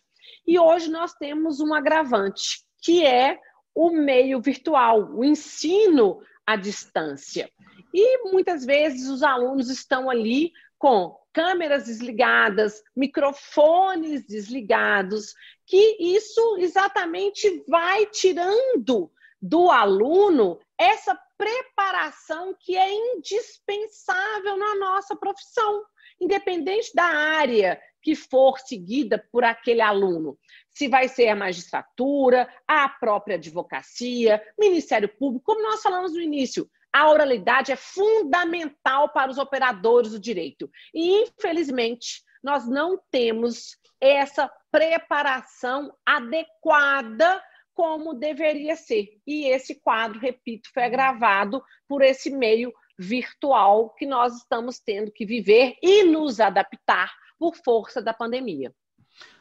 E 0.46 0.58
hoje 0.58 0.90
nós 0.90 1.14
temos 1.14 1.60
um 1.60 1.74
agravante, 1.74 2.62
que 2.82 3.04
é 3.04 3.38
o 3.74 3.90
meio 3.90 4.40
virtual, 4.40 5.10
o 5.14 5.24
ensino 5.24 6.20
à 6.46 6.56
distância. 6.56 7.50
E 7.92 8.30
muitas 8.32 8.64
vezes 8.64 9.08
os 9.08 9.22
alunos 9.22 9.70
estão 9.70 10.10
ali 10.10 10.52
com 10.78 11.16
câmeras 11.32 11.84
desligadas, 11.84 12.82
microfones 12.96 14.26
desligados, 14.26 15.34
que 15.66 15.96
isso 16.00 16.56
exatamente 16.58 17.64
vai 17.68 18.06
tirando 18.06 19.10
do 19.40 19.70
aluno 19.70 20.58
essa 20.76 21.18
preparação 21.38 22.54
que 22.58 22.76
é 22.76 22.92
indispensável 22.92 24.56
na 24.56 24.74
nossa 24.74 25.14
profissão, 25.14 25.84
independente 26.20 26.92
da 26.94 27.04
área 27.04 27.80
que 28.02 28.14
for 28.14 28.58
seguida 28.58 29.24
por 29.30 29.44
aquele 29.44 29.80
aluno. 29.80 30.36
Se 30.68 30.88
vai 30.88 31.08
ser 31.08 31.28
a 31.28 31.36
magistratura, 31.36 32.52
a 32.66 32.88
própria 32.88 33.36
advocacia, 33.36 34.42
Ministério 34.58 35.08
Público, 35.08 35.44
como 35.46 35.62
nós 35.62 35.80
falamos 35.80 36.12
no 36.12 36.20
início, 36.20 36.68
a 36.92 37.08
oralidade 37.10 37.70
é 37.70 37.76
fundamental 37.76 39.10
para 39.12 39.30
os 39.30 39.38
operadores 39.38 40.12
do 40.12 40.18
direito. 40.18 40.68
E, 40.92 41.22
infelizmente, 41.22 42.22
nós 42.42 42.66
não 42.68 43.00
temos 43.10 43.76
essa 44.00 44.50
preparação 44.70 45.92
adequada 46.04 47.42
como 47.78 48.12
deveria 48.12 48.74
ser. 48.74 49.20
E 49.24 49.46
esse 49.46 49.76
quadro, 49.76 50.18
repito, 50.18 50.68
foi 50.74 50.90
gravado 50.90 51.62
por 51.86 52.02
esse 52.02 52.28
meio 52.28 52.72
virtual 52.98 53.90
que 53.90 54.04
nós 54.04 54.38
estamos 54.38 54.80
tendo 54.80 55.12
que 55.12 55.24
viver 55.24 55.76
e 55.80 56.02
nos 56.02 56.40
adaptar 56.40 57.08
por 57.38 57.54
força 57.54 58.02
da 58.02 58.12
pandemia. 58.12 58.74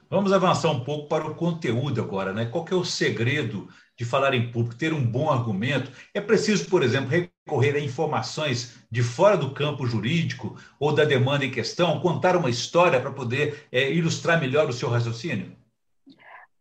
Vamos 0.08 0.32
avançar 0.32 0.70
um 0.70 0.84
pouco 0.84 1.10
para 1.10 1.25
o 1.25 1.34
conteúdo 1.34 2.00
agora, 2.00 2.32
né? 2.32 2.46
Qual 2.46 2.63
é 2.70 2.75
o 2.75 2.86
segredo 2.86 3.67
de 3.98 4.06
falar 4.06 4.36
em 4.36 4.51
público, 4.51 4.77
ter 4.77 4.94
um 4.94 5.03
bom 5.03 5.32
argumento? 5.32 5.91
É 6.13 6.22
preciso, 6.22 6.70
por 6.70 6.84
exemplo, 6.84 7.10
recorrer 7.10 7.75
a 7.75 7.79
informações 7.79 8.77
de 8.91 9.01
fora 9.01 9.36
do 9.36 9.50
campo 9.50 9.88
jurídico 9.88 10.56
ou 10.79 10.94
da 10.94 11.06
demanda 11.06 11.44
em 11.44 11.50
questão, 11.50 12.00
contar 12.01 12.38
uma 12.38 12.51
história 12.51 13.01
para 13.01 13.12
poder 13.12 13.67
é, 13.72 13.91
ilustrar 13.91 14.39
melhor 14.39 14.70
o 14.70 14.74
seu 14.74 14.89
raciocínio? 14.89 15.58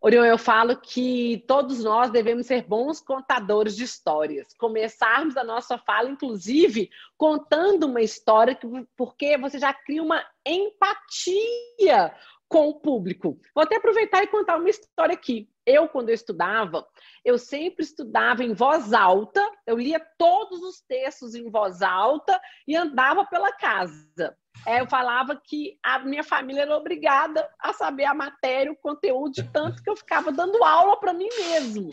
Orion, 0.06 0.25
eu 0.25 0.38
falo 0.38 0.76
que 0.76 1.42
todos 1.48 1.82
nós 1.82 2.12
devemos 2.12 2.46
ser 2.46 2.62
bons 2.62 3.00
contadores 3.00 3.75
de 3.75 3.82
histórias. 3.82 4.54
Começarmos 4.56 5.36
a 5.36 5.42
nossa 5.42 5.76
fala, 5.78 6.08
inclusive, 6.08 6.88
contando 7.16 7.88
uma 7.88 8.00
história, 8.00 8.56
porque 8.96 9.36
você 9.36 9.58
já 9.58 9.75
cria 9.75 10.00
uma 10.00 10.25
empatia 10.46 12.14
com 12.48 12.68
o 12.68 12.75
público. 12.78 13.36
Vou 13.52 13.64
até 13.64 13.78
aproveitar 13.78 14.22
e 14.22 14.28
contar 14.28 14.58
uma 14.58 14.70
história 14.70 15.12
aqui. 15.12 15.50
Eu, 15.66 15.88
quando 15.88 16.10
eu 16.10 16.14
estudava, 16.14 16.86
eu 17.25 17.36
sempre 17.36 17.84
estudava 17.84 18.44
em 18.44 18.54
voz 18.54 18.92
alta, 18.92 19.44
eu 19.66 19.76
lia 19.76 19.98
todos 20.16 20.62
os 20.62 20.80
textos 20.82 21.34
em 21.34 21.50
voz 21.50 21.82
alta 21.82 22.40
e 22.68 22.76
andava 22.76 23.26
pela 23.26 23.50
casa. 23.50 24.38
É, 24.64 24.80
eu 24.80 24.86
falava 24.86 25.36
que 25.36 25.78
a 25.82 25.98
minha 25.98 26.25
família 26.25 26.62
era 26.62 26.76
obrigada 26.76 27.48
a 27.58 27.72
saber 27.72 28.04
a 28.04 28.14
matéria, 28.14 28.72
o 28.72 28.76
conteúdo, 28.76 29.48
tanto 29.52 29.82
que 29.82 29.90
eu 29.90 29.96
ficava 29.96 30.32
dando 30.32 30.62
aula 30.62 30.98
para 30.98 31.12
mim 31.12 31.28
mesmo. 31.36 31.90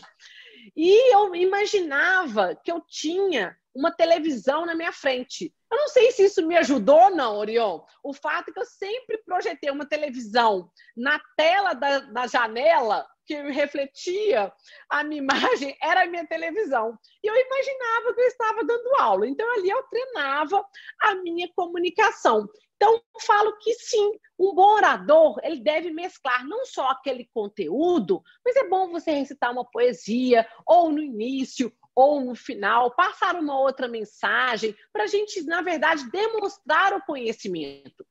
E 0.75 1.13
eu 1.13 1.36
imaginava 1.36 2.55
que 2.55 2.72
eu 2.72 2.82
tinha 2.82 3.58
uma 3.75 3.92
televisão 3.92 4.65
na 4.65 4.75
minha 4.75 4.92
frente. 4.92 5.53
Eu 5.72 5.77
não 5.77 5.88
sei 5.88 6.12
se 6.12 6.25
isso 6.25 6.46
me 6.46 6.56
ajudou 6.58 7.00
ou 7.06 7.15
não, 7.15 7.38
Orion. 7.38 7.82
O 8.03 8.13
fato 8.13 8.50
é 8.50 8.53
que 8.53 8.60
eu 8.60 8.65
sempre 8.65 9.18
projetei 9.25 9.72
uma 9.72 9.88
televisão 9.88 10.70
na 10.96 11.20
tela 11.36 11.74
da, 11.74 12.00
da 12.00 12.27
janela 12.27 13.08
que 13.25 13.36
refletia 13.51 14.51
a 14.89 15.03
minha 15.03 15.22
imagem 15.24 15.75
era 15.82 16.03
a 16.03 16.08
minha 16.08 16.27
televisão. 16.27 16.98
E 17.24 17.27
eu 17.27 17.36
imaginava 17.36 18.13
que 18.13 18.22
eu 18.22 18.27
estava 18.27 18.63
dando 18.63 18.96
aula. 19.00 19.27
Então, 19.27 19.51
ali 19.53 19.70
eu 19.70 19.84
treinava 19.84 20.63
a 21.01 21.15
minha 21.15 21.50
comunicação. 21.56 22.48
Então, 22.75 23.01
falo 23.22 23.58
que 23.60 23.74
sim, 23.75 24.12
um 24.38 24.53
bom 24.53 24.75
orador, 24.75 25.39
ele 25.42 25.62
deve 25.62 25.89
mesclar 25.89 26.46
não 26.46 26.65
só 26.65 26.89
aquele 26.89 27.30
conteúdo, 27.34 28.22
mas 28.44 28.58
é 28.58 28.68
bom 28.68 28.92
você 28.92 29.12
recitar 29.12 29.53
uma 29.53 29.63
poesia, 29.63 30.46
ou 30.68 30.92
no 30.92 31.01
início, 31.01 31.72
ou 31.96 32.22
no 32.22 32.36
final, 32.36 32.92
passar 32.92 33.36
uma 33.36 33.60
outra 33.60 33.88
mensagem, 33.88 34.76
para 34.92 35.04
a 35.04 35.08
gente, 35.08 35.44
na 35.44 35.62
verdade, 35.62 36.10
demonstrar 36.10 36.94
o 36.94 37.02
conhecimento. 37.02 38.06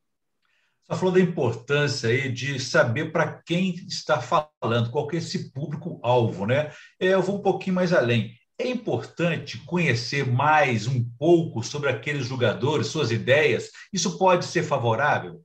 Você 0.83 0.99
falou 0.99 1.15
da 1.15 1.21
importância 1.21 2.09
aí 2.09 2.31
de 2.31 2.59
saber 2.59 3.13
para 3.13 3.41
quem 3.43 3.71
está 3.87 4.21
falando, 4.21 4.91
qual 4.91 5.09
é 5.13 5.17
esse 5.17 5.53
público-alvo, 5.53 6.47
né? 6.47 6.73
É, 7.01 7.09
eu 7.09 7.23
vou 7.23 7.39
um 7.39 7.43
pouquinho 7.43 7.77
mais 7.77 7.93
além. 7.93 8.37
É 8.59 8.69
importante 8.69 9.59
conhecer 9.65 10.27
mais 10.27 10.87
um 10.87 11.03
pouco 11.19 11.63
sobre 11.63 11.89
aqueles 11.89 12.27
jogadores, 12.27 12.89
suas 12.89 13.11
ideias. 13.11 13.71
Isso 13.93 14.19
pode 14.19 14.45
ser 14.45 14.63
favorável? 14.63 15.43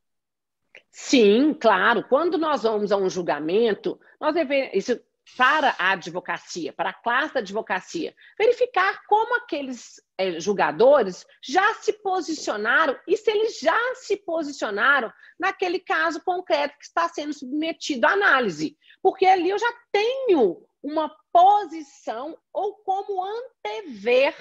Sim, 0.91 1.53
claro. 1.53 2.03
Quando 2.09 2.37
nós 2.37 2.63
vamos 2.63 2.91
a 2.91 2.97
um 2.97 3.09
julgamento, 3.09 3.99
nós 4.19 4.33
devemos, 4.33 4.71
isso 4.73 4.99
para 5.35 5.75
a 5.77 5.91
advocacia, 5.91 6.71
para 6.71 6.89
a 6.91 6.93
classe 6.93 7.33
da 7.33 7.39
advocacia, 7.39 8.15
verificar 8.37 9.03
como 9.07 9.35
aqueles 9.35 10.01
é, 10.17 10.39
julgadores 10.39 11.25
já 11.43 11.73
se 11.75 11.93
posicionaram 11.93 12.97
e 13.07 13.17
se 13.17 13.29
eles 13.29 13.59
já 13.59 13.77
se 13.95 14.17
posicionaram 14.17 15.11
naquele 15.39 15.79
caso 15.79 16.23
concreto 16.23 16.77
que 16.77 16.85
está 16.85 17.09
sendo 17.09 17.33
submetido 17.33 18.07
à 18.07 18.11
análise. 18.11 18.77
Porque 19.01 19.25
ali 19.25 19.49
eu 19.49 19.59
já 19.59 19.73
tenho 19.91 20.65
uma 20.81 21.13
posição 21.31 22.37
ou 22.53 22.75
como 22.75 23.23
antever 23.23 24.35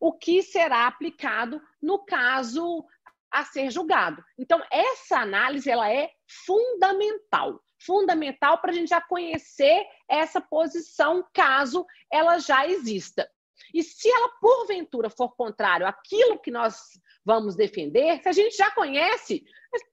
o 0.00 0.12
que 0.12 0.42
será 0.42 0.86
aplicado 0.86 1.60
no 1.80 2.04
caso 2.04 2.84
a 3.30 3.44
ser 3.44 3.70
julgado. 3.70 4.24
Então, 4.38 4.62
essa 4.70 5.18
análise 5.18 5.70
ela 5.70 5.90
é 5.90 6.10
fundamental 6.44 7.62
fundamental 7.80 8.58
para 8.58 8.70
a 8.70 8.74
gente 8.74 8.88
já 8.88 9.00
conhecer 9.00 9.86
essa 10.08 10.40
posição, 10.40 11.24
caso 11.32 11.86
ela 12.10 12.38
já 12.38 12.66
exista. 12.66 13.28
E 13.74 13.82
se 13.82 14.08
ela, 14.08 14.30
porventura, 14.40 15.10
for 15.10 15.34
contrário 15.34 15.86
àquilo 15.86 16.38
que 16.38 16.50
nós 16.50 16.76
vamos 17.24 17.56
defender, 17.56 18.22
se 18.22 18.28
a 18.28 18.32
gente 18.32 18.56
já 18.56 18.70
conhece, 18.70 19.44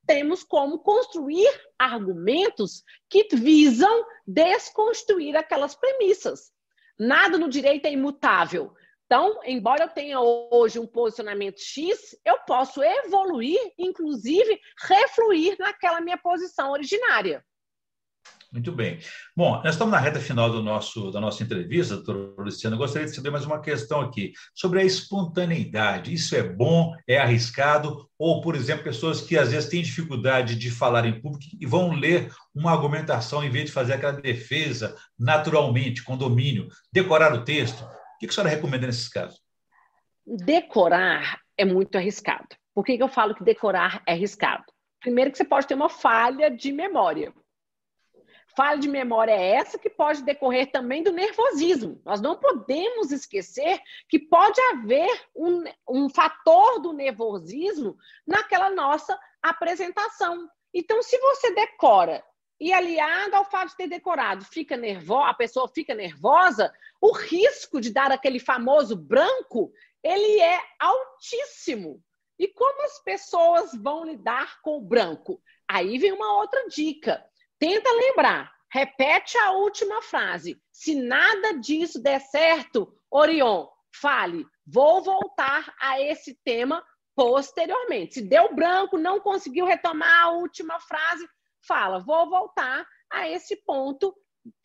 temos 0.05 0.43
como 0.43 0.79
construir 0.79 1.49
argumentos 1.77 2.83
que 3.09 3.27
visam 3.33 4.05
desconstruir 4.25 5.35
aquelas 5.35 5.75
premissas. 5.75 6.53
Nada 6.97 7.37
no 7.37 7.49
direito 7.49 7.85
é 7.85 7.91
imutável. 7.91 8.73
Então, 9.05 9.39
embora 9.43 9.83
eu 9.83 9.89
tenha 9.89 10.19
hoje 10.19 10.79
um 10.79 10.87
posicionamento 10.87 11.59
X, 11.59 12.17
eu 12.25 12.39
posso 12.39 12.81
evoluir, 12.81 13.59
inclusive 13.77 14.59
refluir 14.87 15.55
naquela 15.59 16.01
minha 16.01 16.17
posição 16.17 16.71
originária. 16.71 17.45
Muito 18.55 18.71
bem. 18.71 18.99
Bom, 19.35 19.61
nós 19.61 19.73
estamos 19.73 19.91
na 19.91 19.99
reta 19.99 20.17
final 20.17 20.49
do 20.49 20.63
nosso, 20.63 21.11
da 21.11 21.19
nossa 21.19 21.43
entrevista, 21.43 21.97
doutor 21.97 22.41
Luciano. 22.41 22.77
Eu 22.77 22.79
gostaria 22.79 23.05
de 23.05 23.13
saber 23.13 23.29
mais 23.29 23.45
uma 23.45 23.59
questão 23.59 23.99
aqui 23.99 24.31
sobre 24.53 24.79
a 24.79 24.83
espontaneidade. 24.85 26.13
Isso 26.13 26.37
é 26.37 26.41
bom, 26.41 26.95
é 27.05 27.17
arriscado? 27.17 28.09
Ou, 28.17 28.39
por 28.39 28.55
exemplo, 28.55 28.85
pessoas 28.85 29.19
que 29.19 29.37
às 29.37 29.51
vezes 29.51 29.67
têm 29.67 29.83
dificuldade 29.83 30.55
de 30.55 30.71
falar 30.71 31.05
em 31.05 31.19
público 31.19 31.43
e 31.59 31.65
vão 31.65 31.91
ler 31.91 32.31
uma 32.55 32.71
argumentação 32.71 33.43
em 33.43 33.49
vez 33.49 33.65
de 33.65 33.71
fazer 33.73 33.95
aquela 33.95 34.13
defesa 34.13 34.95
naturalmente, 35.19 36.01
com 36.01 36.15
domínio, 36.15 36.69
decorar 36.93 37.33
o 37.33 37.43
texto? 37.43 37.81
O 37.81 38.19
que 38.19 38.27
a 38.27 38.31
senhora 38.31 38.51
recomenda 38.51 38.87
nesses 38.87 39.09
casos? 39.09 39.37
Decorar 40.25 41.41
é 41.57 41.65
muito 41.65 41.97
arriscado. 41.97 42.55
Por 42.73 42.85
que, 42.85 42.93
eu 42.93 43.09
falo 43.09 43.35
que 43.35 43.43
decorar 43.43 44.01
é 44.07 44.13
arriscado? 44.13 44.63
Primeiro 45.01 45.29
que 45.29 45.37
você 45.37 45.43
pode 45.43 45.67
ter 45.67 45.73
uma 45.73 45.89
falha 45.89 46.49
de 46.49 46.71
memória 46.71 47.33
falha 48.55 48.79
de 48.79 48.87
memória 48.87 49.31
é 49.31 49.55
essa 49.55 49.77
que 49.77 49.89
pode 49.89 50.23
decorrer 50.23 50.71
também 50.71 51.03
do 51.03 51.11
nervosismo. 51.11 52.01
Nós 52.05 52.21
não 52.21 52.37
podemos 52.37 53.11
esquecer 53.11 53.79
que 54.09 54.19
pode 54.19 54.59
haver 54.71 55.09
um, 55.35 55.63
um 55.89 56.09
fator 56.09 56.79
do 56.79 56.93
nervosismo 56.93 57.97
naquela 58.25 58.69
nossa 58.69 59.19
apresentação. 59.41 60.49
Então, 60.73 61.01
se 61.03 61.17
você 61.19 61.53
decora 61.53 62.23
e 62.59 62.71
aliado 62.71 63.35
ao 63.35 63.45
fato 63.45 63.69
de 63.69 63.77
ter 63.77 63.87
decorado, 63.87 64.45
fica 64.45 64.77
nervosa, 64.77 65.29
a 65.29 65.33
pessoa 65.33 65.67
fica 65.67 65.93
nervosa, 65.93 66.73
o 67.01 67.11
risco 67.11 67.81
de 67.81 67.91
dar 67.91 68.11
aquele 68.11 68.39
famoso 68.39 68.95
branco, 68.95 69.71
ele 70.03 70.39
é 70.39 70.59
altíssimo. 70.79 72.01
E 72.37 72.47
como 72.47 72.83
as 72.83 73.01
pessoas 73.03 73.71
vão 73.73 74.05
lidar 74.05 74.61
com 74.61 74.77
o 74.77 74.81
branco? 74.81 75.41
Aí 75.67 75.97
vem 75.97 76.11
uma 76.11 76.37
outra 76.37 76.67
dica. 76.67 77.23
Tenta 77.59 77.89
lembrar. 77.91 78.53
Repete 78.71 79.37
a 79.37 79.51
última 79.51 80.01
frase. 80.01 80.61
Se 80.71 80.95
nada 80.95 81.53
disso 81.53 82.01
der 82.01 82.19
certo, 82.19 82.93
Orion, 83.09 83.67
fale. 83.93 84.45
Vou 84.67 85.01
voltar 85.01 85.73
a 85.79 86.01
esse 86.01 86.37
tema 86.43 86.83
posteriormente. 87.15 88.15
Se 88.15 88.21
deu 88.21 88.53
branco, 88.53 88.97
não 88.97 89.21
conseguiu 89.21 89.65
retomar 89.65 90.23
a 90.23 90.31
última 90.31 90.79
frase, 90.81 91.25
fala. 91.65 91.99
Vou 91.99 92.29
voltar 92.29 92.85
a 93.09 93.29
esse 93.29 93.55
ponto 93.63 94.13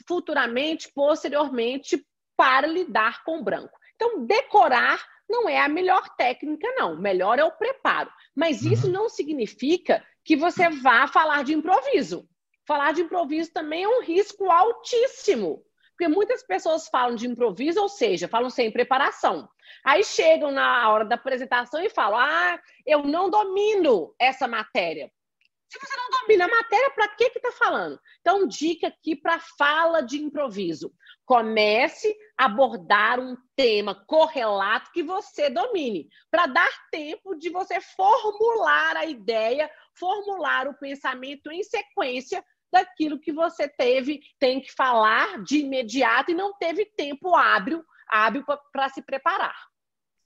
futuramente, 0.09 0.91
posteriormente, 0.93 2.05
para 2.37 2.67
lidar 2.67 3.23
com 3.23 3.39
o 3.39 3.45
branco. 3.45 3.79
Então, 3.95 4.27
decorar 4.27 5.01
não 5.29 5.49
é 5.49 5.61
a 5.61 5.69
melhor 5.69 6.09
técnica, 6.17 6.67
não. 6.75 6.97
Melhor 6.97 7.39
é 7.39 7.45
o 7.45 7.53
preparo. 7.53 8.11
Mas 8.35 8.63
isso 8.63 8.87
uhum. 8.87 8.93
não 8.93 9.09
significa 9.09 10.05
que 10.25 10.37
você 10.37 10.69
vá 10.69 11.07
falar 11.07 11.45
de 11.45 11.55
improviso 11.55 12.29
falar 12.71 12.93
de 12.93 13.03
improviso 13.03 13.53
também 13.53 13.83
é 13.83 13.89
um 13.89 14.01
risco 14.01 14.49
altíssimo. 14.49 15.61
Porque 15.91 16.07
muitas 16.07 16.41
pessoas 16.45 16.87
falam 16.87 17.17
de 17.17 17.27
improviso, 17.27 17.81
ou 17.81 17.89
seja, 17.89 18.29
falam 18.29 18.49
sem 18.49 18.71
preparação. 18.71 19.49
Aí 19.85 20.05
chegam 20.05 20.53
na 20.53 20.89
hora 20.89 21.05
da 21.05 21.17
apresentação 21.17 21.83
e 21.83 21.91
falam: 21.91 22.21
Ah, 22.21 22.61
eu 22.87 23.03
não 23.03 23.29
domino 23.29 24.15
essa 24.21 24.47
matéria. 24.47 25.11
Se 25.69 25.79
você 25.79 25.97
não 25.97 26.21
domina 26.21 26.47
a 26.47 26.49
matéria, 26.49 26.91
para 26.91 27.09
que 27.09 27.25
está 27.25 27.53
falando? 27.53 28.01
Então, 28.21 28.47
dica 28.47 28.89
aqui 28.89 29.15
para 29.15 29.39
fala 29.59 30.01
de 30.01 30.19
improviso. 30.19 30.93
Comece 31.25 32.17
a 32.37 32.47
abordar 32.47 33.21
um 33.21 33.37
tema 33.55 33.95
correlato 34.07 34.91
que 34.93 35.03
você 35.03 35.49
domine, 35.49 36.09
para 36.31 36.47
dar 36.47 36.71
tempo 36.91 37.37
de 37.37 37.51
você 37.51 37.81
formular 37.81 38.97
a 38.97 39.07
ideia, 39.07 39.71
formular 39.95 40.67
o 40.67 40.79
pensamento 40.79 41.53
em 41.53 41.63
sequência 41.63 42.45
daquilo 42.73 43.21
que 43.21 43.33
você 43.33 43.69
teve, 43.69 44.21
tem 44.39 44.61
que 44.61 44.73
falar 44.73 45.43
de 45.43 45.59
imediato 45.59 46.31
e 46.31 46.35
não 46.35 46.57
teve 46.57 46.85
tempo 46.85 47.35
hábil, 47.35 47.85
hábil 48.09 48.45
para 48.73 48.89
se 48.89 49.03
preparar. 49.03 49.55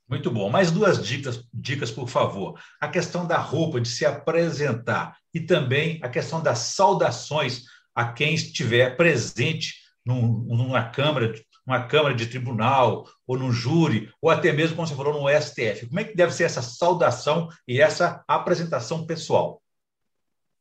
Muito 0.09 0.31
bom. 0.31 0.51
Mais 0.51 0.71
duas 0.71 1.03
dicas, 1.03 1.43
dicas, 1.53 1.91
por 1.91 2.09
favor. 2.09 2.61
A 2.81 2.89
questão 2.89 3.27
da 3.27 3.39
roupa, 3.39 3.81
de 3.81 3.89
se 3.89 4.05
apresentar, 4.05 5.17
e 5.33 5.41
também 5.41 5.99
a 6.03 6.09
questão 6.09 6.43
das 6.43 6.59
saudações 6.59 7.65
a 7.95 8.13
quem 8.13 8.35
estiver 8.35 8.97
presente 8.97 9.75
num, 10.05 10.45
numa 10.45 10.91
Câmara, 10.91 11.33
numa 11.67 11.87
Câmara 11.87 12.15
de 12.15 12.27
Tribunal, 12.27 13.09
ou 13.27 13.39
num 13.39 13.51
júri, 13.51 14.11
ou 14.21 14.29
até 14.29 14.53
mesmo, 14.53 14.77
como 14.77 14.87
você 14.87 14.95
falou, 14.95 15.15
no 15.15 15.41
STF. 15.41 15.87
Como 15.87 16.01
é 16.01 16.05
que 16.05 16.15
deve 16.15 16.33
ser 16.33 16.45
essa 16.45 16.61
saudação 16.61 17.49
e 17.67 17.81
essa 17.81 18.23
apresentação 18.29 19.07
pessoal? 19.07 19.63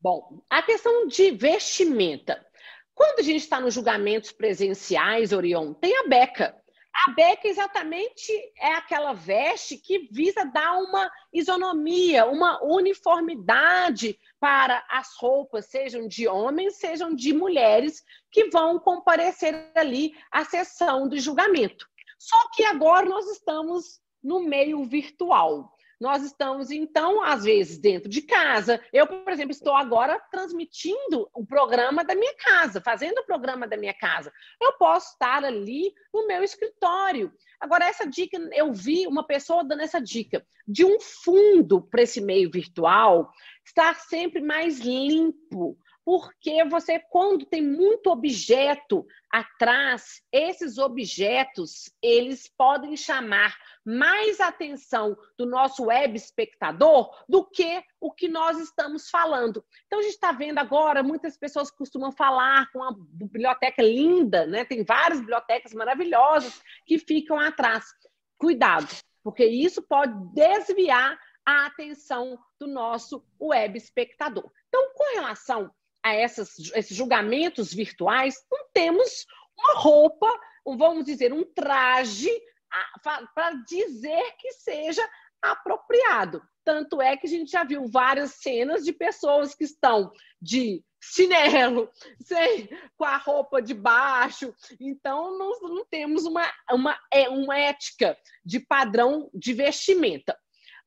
Bom, 0.03 0.43
a 0.49 0.61
questão 0.61 1.07
de 1.07 1.31
vestimenta. 1.31 2.45
Quando 2.93 3.19
a 3.19 3.23
gente 3.23 3.37
está 3.37 3.61
nos 3.61 3.73
julgamentos 3.73 4.33
presenciais, 4.33 5.31
Orion, 5.31 5.73
tem 5.73 5.97
a 5.97 6.09
beca. 6.09 6.53
A 6.93 7.11
beca 7.11 7.47
exatamente 7.47 8.33
é 8.59 8.73
aquela 8.73 9.13
veste 9.13 9.77
que 9.77 10.09
visa 10.11 10.43
dar 10.43 10.77
uma 10.77 11.09
isonomia, 11.31 12.25
uma 12.25 12.61
uniformidade 12.61 14.19
para 14.41 14.85
as 14.89 15.15
roupas, 15.15 15.67
sejam 15.67 16.05
de 16.05 16.27
homens, 16.27 16.75
sejam 16.75 17.15
de 17.15 17.31
mulheres, 17.31 18.03
que 18.29 18.49
vão 18.49 18.77
comparecer 18.79 19.71
ali 19.73 20.13
à 20.29 20.43
sessão 20.43 21.07
do 21.07 21.17
julgamento. 21.17 21.87
Só 22.19 22.49
que 22.53 22.65
agora 22.65 23.07
nós 23.07 23.25
estamos 23.27 24.01
no 24.21 24.41
meio 24.41 24.83
virtual. 24.83 25.71
Nós 26.03 26.21
estamos, 26.21 26.69
então, 26.69 27.23
às 27.23 27.45
vezes, 27.45 27.77
dentro 27.77 28.09
de 28.09 28.21
casa. 28.23 28.77
Eu, 28.91 29.07
por 29.07 29.31
exemplo, 29.31 29.51
estou 29.51 29.73
agora 29.73 30.19
transmitindo 30.29 31.29
o 31.33 31.45
programa 31.45 32.03
da 32.03 32.13
minha 32.13 32.35
casa, 32.35 32.81
fazendo 32.81 33.19
o 33.19 33.25
programa 33.25 33.65
da 33.65 33.77
minha 33.77 33.93
casa. 33.93 34.29
Eu 34.61 34.73
posso 34.73 35.13
estar 35.13 35.45
ali 35.45 35.93
no 36.13 36.27
meu 36.27 36.43
escritório. 36.43 37.31
Agora, 37.57 37.85
essa 37.85 38.05
dica, 38.05 38.37
eu 38.51 38.73
vi 38.73 39.07
uma 39.07 39.25
pessoa 39.25 39.63
dando 39.63 39.81
essa 39.81 40.01
dica 40.01 40.45
de 40.67 40.83
um 40.83 40.99
fundo 40.99 41.81
para 41.81 42.01
esse 42.01 42.19
meio 42.19 42.51
virtual 42.51 43.31
estar 43.65 43.95
sempre 43.95 44.41
mais 44.41 44.81
limpo, 44.81 45.77
porque 46.05 46.63
você, 46.65 46.99
quando 46.99 47.45
tem 47.45 47.61
muito 47.61 48.09
objeto 48.09 49.05
atrás, 49.31 50.21
esses 50.31 50.77
objetos, 50.77 51.89
eles 52.01 52.47
podem 52.57 52.95
chamar 52.97 53.57
mais 53.85 54.39
atenção 54.39 55.17
do 55.37 55.45
nosso 55.45 55.85
web 55.85 56.15
espectador 56.15 57.09
do 57.27 57.45
que 57.45 57.83
o 57.99 58.11
que 58.11 58.27
nós 58.27 58.59
estamos 58.59 59.09
falando. 59.09 59.63
Então, 59.87 59.99
a 59.99 60.01
gente 60.01 60.13
está 60.13 60.31
vendo 60.31 60.57
agora, 60.57 61.01
muitas 61.01 61.37
pessoas 61.37 61.71
costumam 61.71 62.11
falar 62.11 62.69
com 62.71 62.79
uma 62.79 62.95
biblioteca 62.97 63.81
linda, 63.81 64.45
né? 64.45 64.65
Tem 64.65 64.83
várias 64.83 65.19
bibliotecas 65.19 65.73
maravilhosas 65.73 66.61
que 66.85 66.99
ficam 66.99 67.39
atrás. 67.39 67.85
Cuidado, 68.37 68.87
porque 69.23 69.45
isso 69.45 69.81
pode 69.81 70.13
desviar 70.33 71.17
a 71.45 71.65
atenção 71.65 72.37
do 72.59 72.67
nosso 72.67 73.23
web 73.39 73.77
espectador. 73.77 74.49
Então, 74.67 74.93
com 74.93 75.15
relação 75.15 75.71
a 76.03 76.13
essas, 76.13 76.57
esses 76.75 76.95
julgamentos 76.95 77.73
virtuais, 77.73 78.35
não 78.51 78.65
temos 78.73 79.25
uma 79.57 79.75
roupa, 79.75 80.27
vamos 80.65 81.05
dizer, 81.05 81.31
um 81.31 81.43
traje 81.43 82.29
para 83.33 83.53
dizer 83.67 84.35
que 84.37 84.51
seja 84.53 85.07
apropriado. 85.41 86.41
Tanto 86.63 87.01
é 87.01 87.17
que 87.17 87.27
a 87.27 87.29
gente 87.29 87.51
já 87.51 87.63
viu 87.63 87.87
várias 87.87 88.35
cenas 88.35 88.83
de 88.83 88.93
pessoas 88.93 89.53
que 89.53 89.65
estão 89.65 90.11
de 90.41 90.83
chinelo, 91.01 91.89
com 92.97 93.03
a 93.03 93.17
roupa 93.17 93.61
de 93.61 93.73
baixo. 93.73 94.53
Então, 94.79 95.37
não, 95.37 95.59
não 95.61 95.85
temos 95.85 96.25
uma, 96.25 96.49
uma, 96.71 96.97
é, 97.11 97.27
uma 97.29 97.57
ética 97.57 98.17
de 98.45 98.59
padrão 98.59 99.29
de 99.33 99.53
vestimenta 99.53 100.37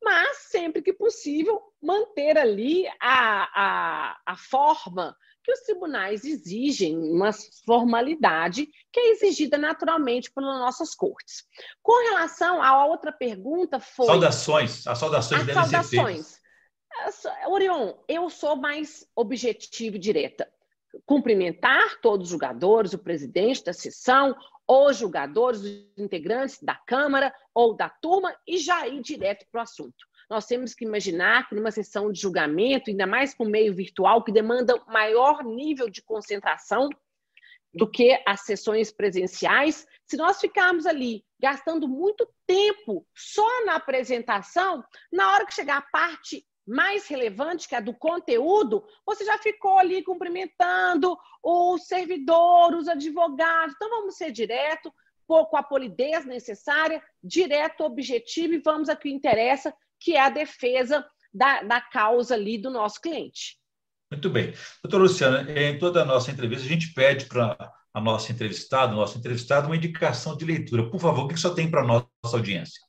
mas 0.03 0.37
sempre 0.51 0.83
que 0.83 0.93
possível 0.93 1.61
manter 1.83 2.39
ali 2.39 2.87
a, 3.01 3.49
a, 3.55 4.21
a 4.27 4.37
forma 4.37 5.17
que 5.47 5.53
os 5.53 5.61
tribunais 5.61 6.25
exigem, 6.25 6.99
uma 6.99 7.31
formalidade 7.65 8.67
que 8.93 8.99
é 8.99 9.11
exigida 9.13 9.57
naturalmente 9.57 10.31
pelas 10.33 10.59
nossas 10.59 10.93
cortes. 10.93 11.45
Com 11.81 12.11
relação 12.11 12.61
à 12.61 12.85
outra 12.85 13.13
pergunta, 13.13 13.79
foi. 13.79 14.07
Saudações, 14.07 14.85
as 14.87 14.99
saudações 14.99 15.41
as 15.41 15.47
devem 15.47 15.63
saudações. 15.63 16.27
ser 16.27 16.33
feitas. 16.33 16.47
Orion, 17.47 17.95
eu 18.09 18.29
sou 18.29 18.57
mais 18.57 19.07
objetivo 19.15 19.97
e 19.97 20.01
direta. 20.01 20.51
Cumprimentar 21.05 22.01
todos 22.01 22.27
os 22.27 22.33
jogadores, 22.33 22.93
o 22.93 22.99
presidente 22.99 23.63
da 23.63 23.73
sessão, 23.73 24.35
os 24.69 24.97
jogadores, 24.97 25.61
os 25.61 25.89
integrantes 25.97 26.63
da 26.63 26.75
Câmara 26.75 27.33
ou 27.55 27.77
da 27.77 27.89
turma 27.89 28.37
e 28.47 28.59
já 28.59 28.87
ir 28.87 29.01
direto 29.01 29.47
para 29.51 29.61
o 29.61 29.63
assunto. 29.63 30.07
Nós 30.29 30.47
temos 30.47 30.75
que 30.75 30.85
imaginar 30.85 31.49
que 31.49 31.55
numa 31.55 31.71
sessão 31.71 32.11
de 32.11 32.21
julgamento, 32.21 32.91
ainda 32.91 33.07
mais 33.07 33.33
com 33.33 33.45
meio 33.45 33.75
virtual, 33.75 34.25
que 34.25 34.33
demanda 34.33 34.77
maior 34.89 35.45
nível 35.45 35.89
de 35.89 36.03
concentração 36.03 36.89
do 37.73 37.89
que 37.89 38.21
as 38.27 38.41
sessões 38.41 38.91
presenciais, 38.91 39.87
se 40.07 40.17
nós 40.17 40.41
ficarmos 40.41 40.87
ali 40.87 41.23
gastando 41.39 41.87
muito 41.87 42.27
tempo 42.47 43.07
só 43.15 43.65
na 43.67 43.77
apresentação, 43.77 44.83
na 45.13 45.33
hora 45.33 45.47
que 45.47 45.55
chegar 45.55 45.77
a 45.77 45.91
parte 45.93 46.45
mais 46.67 47.07
relevante, 47.07 47.69
que 47.69 47.75
é 47.75 47.81
do 47.81 47.95
conteúdo, 47.95 48.85
você 49.07 49.25
já 49.25 49.39
ficou 49.39 49.79
ali 49.79 50.03
cumprimentando 50.03 51.17
o 51.43 51.79
servidor, 51.79 52.75
os 52.75 52.89
advogados. 52.89 53.75
Então, 53.77 53.89
vamos 53.89 54.17
ser 54.17 54.33
direto, 54.33 54.93
com 55.27 55.57
a 55.57 55.63
polidez 55.63 56.25
necessária, 56.25 57.03
direto, 57.23 57.85
objetivo, 57.85 58.55
e 58.55 58.59
vamos 58.59 58.89
ao 58.89 58.97
que 58.97 59.09
interessa, 59.09 59.73
que 60.01 60.15
é 60.15 60.21
a 60.21 60.31
defesa 60.31 61.07
da, 61.33 61.63
da 61.63 61.81
causa 61.81 62.35
ali 62.35 62.59
do 62.59 62.71
nosso 62.71 63.01
cliente. 63.01 63.59
Muito 64.11 64.31
bem. 64.31 64.53
Doutora 64.83 65.03
Luciana, 65.03 65.51
em 65.51 65.79
toda 65.79 66.03
a 66.03 66.05
nossa 66.05 66.31
entrevista, 66.31 66.65
a 66.65 66.69
gente 66.69 66.93
pede 66.95 67.27
para 67.27 67.57
a 67.93 68.01
nossa 68.01 68.31
entrevistada, 68.31 68.93
o 68.93 68.97
nosso 68.97 69.19
entrevistado, 69.19 69.67
uma 69.67 69.77
indicação 69.77 70.37
de 70.37 70.45
leitura. 70.45 70.89
Por 70.89 71.01
favor, 71.01 71.25
o 71.25 71.29
que 71.29 71.37
só 71.37 71.55
tem 71.55 71.71
para 71.71 71.83
a 71.83 71.87
nossa 71.87 72.37
audiência? 72.37 72.81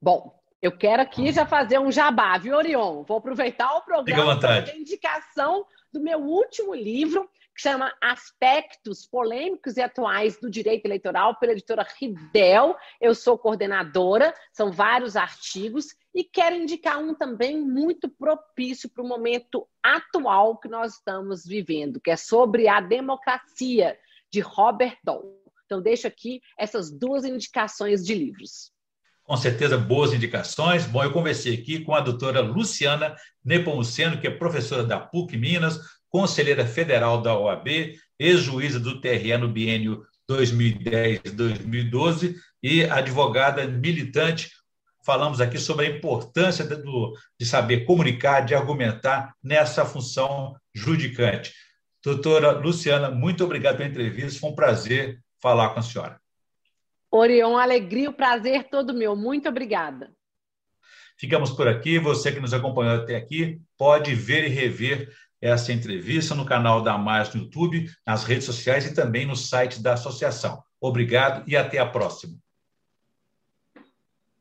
Bom, 0.00 0.38
eu 0.60 0.76
quero 0.76 1.02
aqui 1.02 1.30
já 1.30 1.46
fazer 1.46 1.78
um 1.78 1.90
jabá, 1.90 2.36
viu, 2.36 2.56
Orion? 2.56 3.04
Vou 3.04 3.18
aproveitar 3.18 3.76
o 3.76 3.82
programa 3.82 4.38
para 4.38 4.72
a 4.72 4.76
indicação 4.76 5.64
do 5.92 6.00
meu 6.00 6.18
último 6.18 6.74
livro, 6.74 7.30
que 7.54 7.62
chama 7.62 7.94
Aspectos 8.00 9.06
Polêmicos 9.06 9.76
e 9.76 9.82
Atuais 9.82 10.38
do 10.40 10.50
Direito 10.50 10.84
Eleitoral, 10.84 11.36
pela 11.36 11.52
editora 11.52 11.86
Ridel. 11.98 12.76
Eu 13.00 13.14
sou 13.14 13.38
coordenadora, 13.38 14.34
são 14.52 14.72
vários 14.72 15.16
artigos, 15.16 15.86
e 16.12 16.24
quero 16.24 16.56
indicar 16.56 16.98
um 16.98 17.14
também 17.14 17.60
muito 17.60 18.08
propício 18.08 18.90
para 18.90 19.04
o 19.04 19.08
momento 19.08 19.68
atual 19.80 20.58
que 20.58 20.68
nós 20.68 20.94
estamos 20.94 21.44
vivendo, 21.44 22.00
que 22.00 22.10
é 22.10 22.16
sobre 22.16 22.66
a 22.66 22.80
democracia, 22.80 23.96
de 24.30 24.40
Robert 24.40 24.98
Doll. 25.02 25.40
Então, 25.64 25.80
deixo 25.80 26.06
aqui 26.06 26.42
essas 26.58 26.90
duas 26.90 27.24
indicações 27.24 28.04
de 28.04 28.14
livros 28.14 28.72
com 29.28 29.36
certeza 29.36 29.76
boas 29.76 30.14
indicações. 30.14 30.86
Bom, 30.86 31.04
eu 31.04 31.12
conversei 31.12 31.52
aqui 31.52 31.80
com 31.80 31.94
a 31.94 32.00
doutora 32.00 32.40
Luciana 32.40 33.14
Nepomuceno, 33.44 34.18
que 34.18 34.26
é 34.26 34.30
professora 34.30 34.82
da 34.82 34.98
PUC 34.98 35.36
Minas, 35.36 35.78
conselheira 36.08 36.66
federal 36.66 37.20
da 37.20 37.38
OAB, 37.38 37.92
ex-juíza 38.18 38.80
do 38.80 39.02
TRE 39.02 39.36
no 39.36 39.46
biênio 39.46 40.02
2010-2012 40.30 42.36
e 42.62 42.84
advogada 42.84 43.66
militante. 43.66 44.50
Falamos 45.04 45.42
aqui 45.42 45.58
sobre 45.58 45.84
a 45.84 45.90
importância 45.90 46.64
do, 46.64 47.14
de 47.38 47.44
saber 47.44 47.84
comunicar, 47.84 48.40
de 48.40 48.54
argumentar 48.54 49.34
nessa 49.44 49.84
função 49.84 50.56
judicante. 50.74 51.52
Doutora 52.02 52.52
Luciana, 52.52 53.10
muito 53.10 53.44
obrigado 53.44 53.76
pela 53.76 53.90
entrevista, 53.90 54.40
foi 54.40 54.48
um 54.48 54.54
prazer 54.54 55.20
falar 55.38 55.68
com 55.70 55.80
a 55.80 55.82
senhora. 55.82 56.18
Orion, 57.10 57.56
alegria, 57.56 58.10
o 58.10 58.12
prazer 58.12 58.68
todo 58.70 58.94
meu. 58.94 59.16
Muito 59.16 59.48
obrigada. 59.48 60.12
Ficamos 61.18 61.50
por 61.50 61.66
aqui. 61.66 61.98
Você 61.98 62.30
que 62.30 62.40
nos 62.40 62.54
acompanhou 62.54 62.96
até 62.96 63.16
aqui 63.16 63.60
pode 63.76 64.14
ver 64.14 64.44
e 64.44 64.48
rever 64.48 65.12
essa 65.40 65.72
entrevista 65.72 66.34
no 66.34 66.44
canal 66.44 66.82
da 66.82 66.98
Mais 66.98 67.32
no 67.32 67.42
YouTube, 67.42 67.88
nas 68.06 68.24
redes 68.24 68.44
sociais 68.44 68.86
e 68.86 68.94
também 68.94 69.26
no 69.26 69.36
site 69.36 69.82
da 69.82 69.94
associação. 69.94 70.62
Obrigado 70.80 71.48
e 71.48 71.56
até 71.56 71.78
a 71.78 71.86
próxima. 71.86 72.34